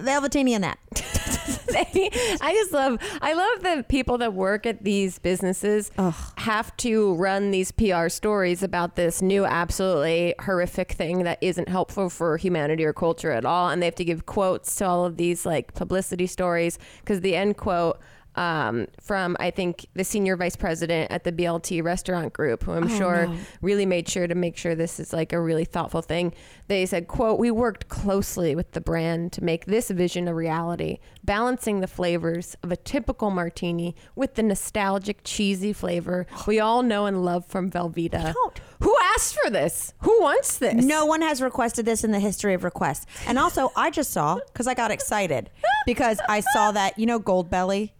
[0.02, 0.78] velveteen in that.
[1.70, 5.90] I just love I love the people that work at these businesses
[6.36, 12.10] have to run these PR stories about this new absolutely horrific thing that isn't helpful
[12.10, 13.68] for humanity or culture at all.
[13.68, 16.78] And they have to give quotes to all of these like publicity stories.
[17.00, 17.98] Because the end quote
[18.38, 22.88] um, from I think the senior vice president at the BLT restaurant group, who I'm
[22.88, 23.28] sure
[23.60, 26.32] really made sure to make sure this is like a really thoughtful thing.
[26.68, 31.00] They said, "quote We worked closely with the brand to make this vision a reality,
[31.24, 37.06] balancing the flavors of a typical martini with the nostalgic cheesy flavor we all know
[37.06, 38.34] and love from Velveeta."
[38.80, 39.94] Who asked for this?
[40.02, 40.84] Who wants this?
[40.84, 43.06] No one has requested this in the history of requests.
[43.26, 45.50] And also, I just saw because I got excited
[45.86, 47.90] because I saw that you know Goldbelly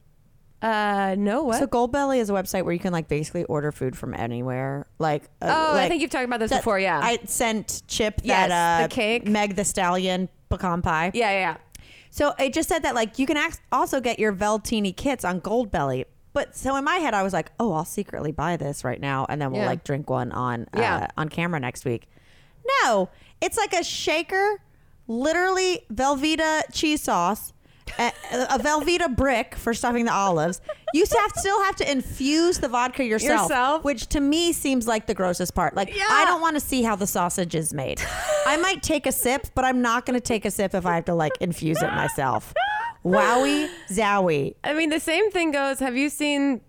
[0.61, 1.59] Uh, no, what?
[1.61, 4.87] So Goldbelly is a website where you can like basically order food from anywhere.
[4.99, 6.79] Like, uh, oh, I think you've talked about this that- before.
[6.81, 7.01] Yeah.
[7.03, 9.27] I sent Chip Yes, that uh, the cake.
[9.29, 11.13] Meg the Stallion pecan pie.
[11.15, 11.57] yeah, yeah, yeah.
[12.11, 13.39] So it just said that like you can
[13.71, 16.07] also get your Veltini kits on Goldbelly.
[16.33, 19.27] But so in my head, I was like, oh, I'll secretly buy this right now,
[19.29, 19.67] and then we'll Yeah.
[19.69, 21.07] like drink one on uh, Yeah.
[21.17, 22.09] on camera next week.
[22.85, 23.09] No,
[23.41, 24.61] it's like a shaker,
[25.07, 27.53] literally Velveeta cheese sauce,
[27.99, 28.12] a,
[28.51, 30.61] a Velveeta brick for stuffing the olives.
[30.94, 33.84] You have still have to infuse the vodka yourself, Yourself?
[33.84, 35.74] which to me seems like the grossest part.
[35.74, 36.07] Like Yeah.
[36.09, 38.01] I don't want to see how the sausage is made.
[38.46, 40.94] I might take a sip, but I'm not going to take a sip if I
[40.94, 42.55] have to like infuse it myself.
[43.05, 44.55] Wowie zowie.
[44.64, 45.78] I mean, the same thing goes.
[45.80, 46.61] Have you seen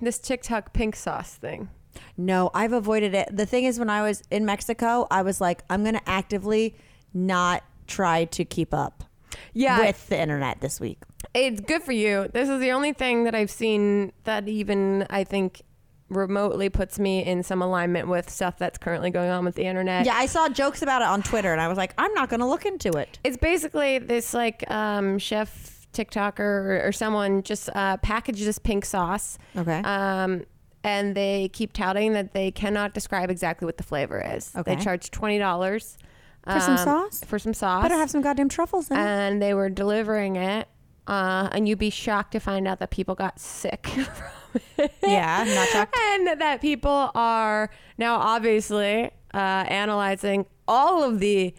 [0.00, 1.68] this TikTok pink sauce thing?
[2.16, 3.28] No, I've avoided it.
[3.36, 6.74] The thing is, when I was in Mexico, I was like, I'm going to actively
[7.14, 9.04] not try to keep up
[9.52, 10.98] Yeah, with the internet this week.
[11.34, 12.28] it's good for you.
[12.32, 15.62] This is the only thing that I've seen that even I think
[16.08, 20.04] remotely puts me in some alignment with stuff that's currently going on with the internet.
[20.04, 22.40] Yeah, I saw jokes about it on Twitter, and I was like, I'm not going
[22.40, 23.18] to look into it.
[23.24, 28.84] It's basically this like um, chef TikToker or, or someone just uh, packaged this pink
[28.84, 29.38] sauce.
[29.56, 29.78] Okay.
[29.84, 30.44] Um,
[30.84, 34.50] and they keep touting that they cannot describe exactly what the flavor is.
[34.56, 34.74] Okay.
[34.74, 35.96] They charge twenty dollars
[36.44, 37.22] For some sauce?
[37.24, 37.82] For some sauce.
[37.82, 39.00] Better have some goddamn truffles in it.
[39.00, 40.68] and they were delivering it.
[41.06, 44.92] Uh, and you'd be shocked to find out that people got sick from it.
[45.02, 45.96] Yeah, not shocked.
[45.96, 51.54] and that people are now obviously uh, analyzing all of the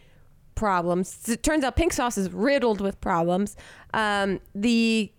[0.56, 1.28] problems.
[1.28, 3.56] It turns out pink sauce is riddled with problems.
[3.94, 5.12] Um, the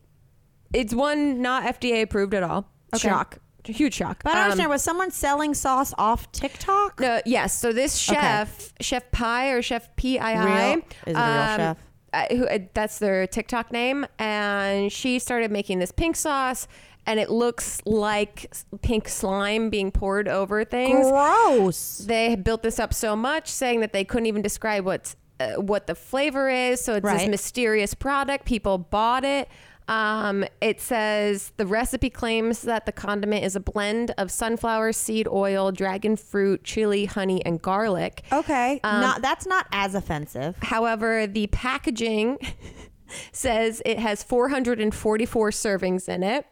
[0.73, 2.67] it's one not FDA approved at all.
[2.95, 3.09] Okay.
[3.09, 3.39] Shock,
[3.73, 4.23] huge shock.
[4.23, 4.71] But I don't Um, understand.
[4.71, 7.01] Was someone selling sauce off TikTok?
[7.01, 7.59] no, yes.
[7.59, 10.45] So this chef, Chef Pii or Chef P I I,
[10.75, 11.77] Real- is it a real chef?
[12.13, 16.69] uh, who, uh, that's their TikTok name, and she started making this pink sauce,
[17.07, 21.11] and it looks like s- pink slime being poured over things.
[21.11, 21.99] Gross.
[21.99, 25.55] They had built this up so much, saying that they couldn't even describe what's uh,
[25.55, 26.81] what the flavor is.
[26.81, 27.29] So it's this Right.
[27.29, 28.45] mysterious product.
[28.45, 29.49] People bought it.
[29.87, 35.29] Um, it says the recipe claims that the condiment is a blend of sunflower seed
[35.29, 38.23] oil, dragon fruit, chili, honey, and garlic.
[38.33, 40.57] Okay, Um, not that's not as offensive.
[40.63, 42.39] However, the packaging
[43.33, 46.47] says it has 444 servings in it.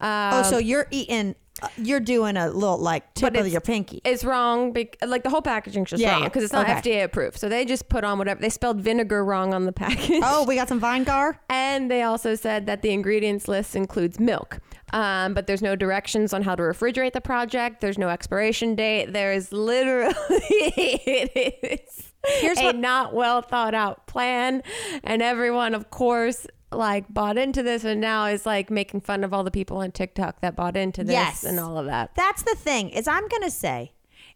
[0.00, 1.34] Um, oh, so you're eating,
[1.76, 4.00] you're doing a little like tip But of your pinky.
[4.04, 6.74] It's wrong, bec- like the whole packaging's just Yeah, wrong because it's not Okay.
[6.92, 7.38] FDA approved.
[7.38, 10.20] So they just put on whatever they spelled vinegar wrong on the package.
[10.24, 11.38] oh, we got some Vinegar.
[11.50, 14.58] And they also said that the ingredients list includes milk,
[14.92, 17.80] um, but there's no directions on how to refrigerate the project.
[17.80, 19.12] There's no expiration date.
[19.12, 24.62] There's literally it is Here's a what- not well thought out plan,
[25.04, 26.46] and everyone, of course.
[26.70, 29.90] Like bought into this and now is like making fun of all the people on
[29.90, 31.44] TikTok that bought into this Yes.
[31.44, 32.14] and all of that.
[32.14, 33.92] That's the thing is I'm gonna say,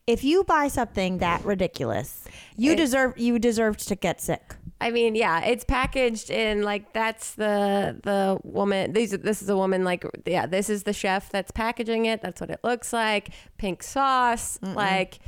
[0.07, 2.24] if you buy something that ridiculous,
[2.57, 4.57] you deserve you deserve to get sick.
[4.80, 8.95] I mean, yeah, it's packaged in like that's the the woman.
[8.95, 12.22] These this is a woman like yeah, this is the chef that's packaging it.
[12.22, 13.28] That's what it looks like.
[13.59, 15.18] Pink sauce, like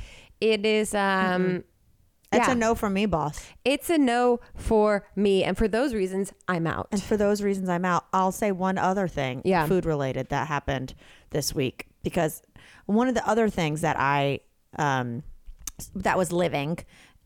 [0.40, 0.94] it is.
[0.94, 1.64] Um,
[2.34, 2.52] It's yeah.
[2.52, 3.46] a no for me, boss.
[3.64, 6.88] It's a no for me, and for those reasons, I'm out.
[6.92, 8.06] And for those reasons, I'm out.
[8.12, 9.66] I'll say one other thing, Yeah.
[9.66, 10.94] food related, that happened
[11.30, 12.42] this week because
[12.86, 14.40] one of the other things that I
[14.78, 15.22] um
[15.94, 16.78] that was living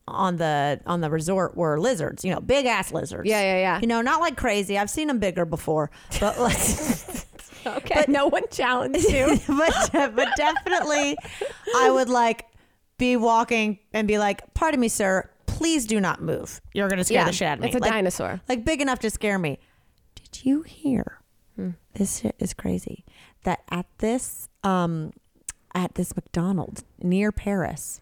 [0.07, 2.23] on the on the resort were lizards.
[2.25, 3.27] You know, big ass lizards.
[3.29, 3.79] Yeah, yeah, yeah.
[3.79, 4.77] You know, not like crazy.
[4.77, 6.57] I've seen them bigger before, but like.
[7.65, 9.37] okay, no one challenged you.
[9.47, 11.17] but but definitely
[11.75, 12.45] I would like
[12.99, 16.61] be walking and be like, "Pardon me, sir, please do not move.
[16.73, 18.41] You're gonna scare Yeah, the shit out of me." it's a like, dinosaur.
[18.47, 19.57] like big enough to scare me.
[20.13, 21.19] Did you hear?
[21.55, 21.71] Hmm.
[21.95, 23.03] This shit is crazy.
[23.43, 25.13] That at this um
[25.73, 28.01] at this McDonald's near Paris,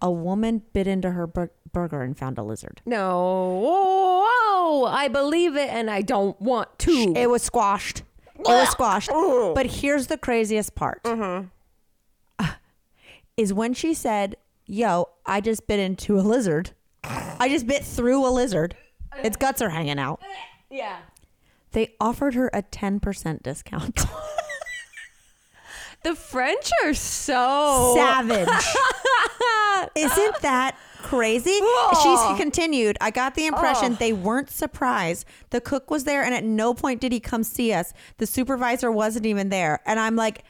[0.00, 2.80] a woman bit into her bur- burger and found a lizard.
[2.86, 7.12] No, whoa, I believe it, and I don't want to.
[7.16, 8.02] It was squashed.
[8.38, 9.10] It was squashed.
[9.10, 11.00] But here's the craziest part.
[13.36, 16.70] Is when she said, "Yo, I just bit into a lizard.
[17.02, 18.76] I just bit through a lizard.
[19.22, 20.22] Its guts are hanging out."
[20.70, 20.98] yeah.
[21.72, 24.06] They offered her a 10% discount.
[26.04, 28.46] The French are so Savage.
[29.96, 31.58] Isn't that crazy?
[31.62, 32.28] Oh.
[32.36, 32.98] She continued.
[33.00, 33.96] I got the impression oh.
[33.96, 35.24] they weren't surprised.
[35.48, 37.94] The cook was there, and at no point did he come see us.
[38.18, 39.80] The supervisor wasn't even there.
[39.86, 40.44] And I'm like,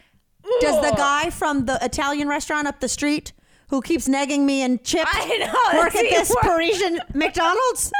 [0.60, 3.32] does the guy from the Italian restaurant up the street
[3.68, 6.40] who keeps negging me and Chip I know, work at he this work?
[6.42, 7.90] Parisian McDonald's?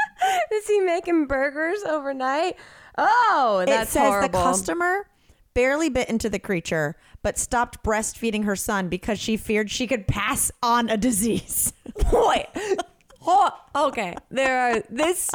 [0.51, 2.55] Is he making burgers overnight?
[2.97, 4.39] Oh, that's it says horrible.
[4.39, 5.07] the customer
[5.53, 10.07] barely bit into the creature, but stopped breastfeeding her son because she feared she could
[10.07, 11.73] pass on a disease.
[12.11, 12.45] Boy,
[13.27, 14.15] Oh, okay.
[14.29, 15.29] There are this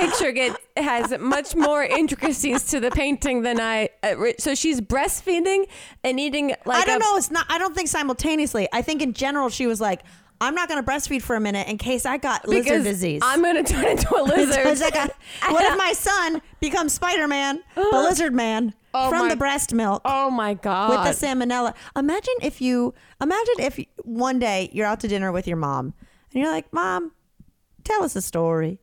[0.00, 3.90] picture get has much more intricacies to the painting than I.
[4.02, 5.66] Uh, so she's breastfeeding
[6.04, 7.16] and eating like I don't a- know.
[7.16, 7.46] It's not.
[7.48, 8.68] I don't think simultaneously.
[8.72, 10.02] I think in general she was like,
[10.40, 13.42] "I'm not going to breastfeed for a minute in case I got lizard disease." I'm
[13.42, 14.66] gonna turn into a lizard.
[14.66, 15.12] I got-
[15.52, 19.72] what if my son becomes Spider Man, the Lizard Man, Oh from my- the breast
[19.74, 20.02] milk?
[20.04, 20.90] oh my god!
[21.06, 21.74] with the salmonella.
[21.96, 25.94] Imagine if you imagine if one day you're out to dinner with your mom
[26.32, 27.12] and you're like, "Mom,
[27.84, 28.80] tell us a story,"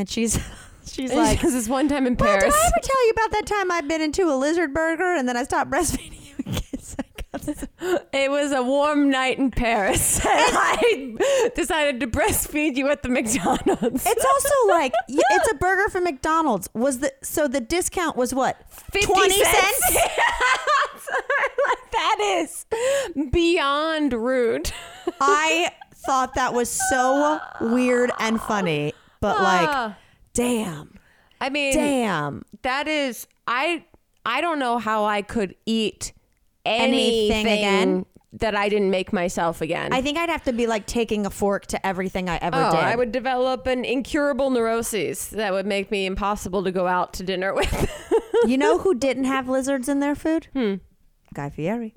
[0.00, 0.38] and she's
[0.86, 2.54] she's like, because this one time in "Well, Paris.
[2.54, 5.28] did I ever tell you about that time I bit into a lizard burger and
[5.28, 7.66] then I stopped breastfeeding you because I got this?"
[8.12, 10.20] It was a warm night in Paris.
[10.24, 14.04] I decided to breastfeed you at the McDonald's.
[14.06, 16.68] It's also like y- it's a burger from McDonald's.
[16.74, 19.88] Was the so the discount was what 50 twenty cents.
[19.88, 21.08] cents?
[21.68, 22.66] like that is
[23.30, 24.72] beyond rude.
[25.20, 29.94] I thought that was so weird and funny, but like,
[30.34, 30.98] damn,
[31.40, 32.44] I mean, damn.
[32.62, 33.84] that is I
[34.24, 36.12] I don't know how I could eat
[36.64, 38.06] anything, Anything again?
[38.34, 39.92] that I didn't make myself again.
[39.92, 42.70] I think I'd have to be like taking a fork to everything I ever Oh,
[42.70, 42.80] did.
[42.80, 47.24] I would develop an incurable neuroses that would make me impossible to go out to
[47.24, 47.90] dinner with.
[48.46, 50.46] you know who didn't have lizards in their food?
[50.52, 50.74] Hmm.
[51.34, 51.94] Guy Fieri.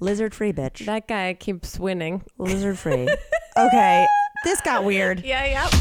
[0.00, 0.84] Lizard free, bitch.
[0.86, 2.22] that guy keeps winning.
[2.38, 3.08] Lizard free.
[3.56, 4.06] okay,
[4.44, 5.24] this got weird.
[5.24, 5.72] Yeah, yep.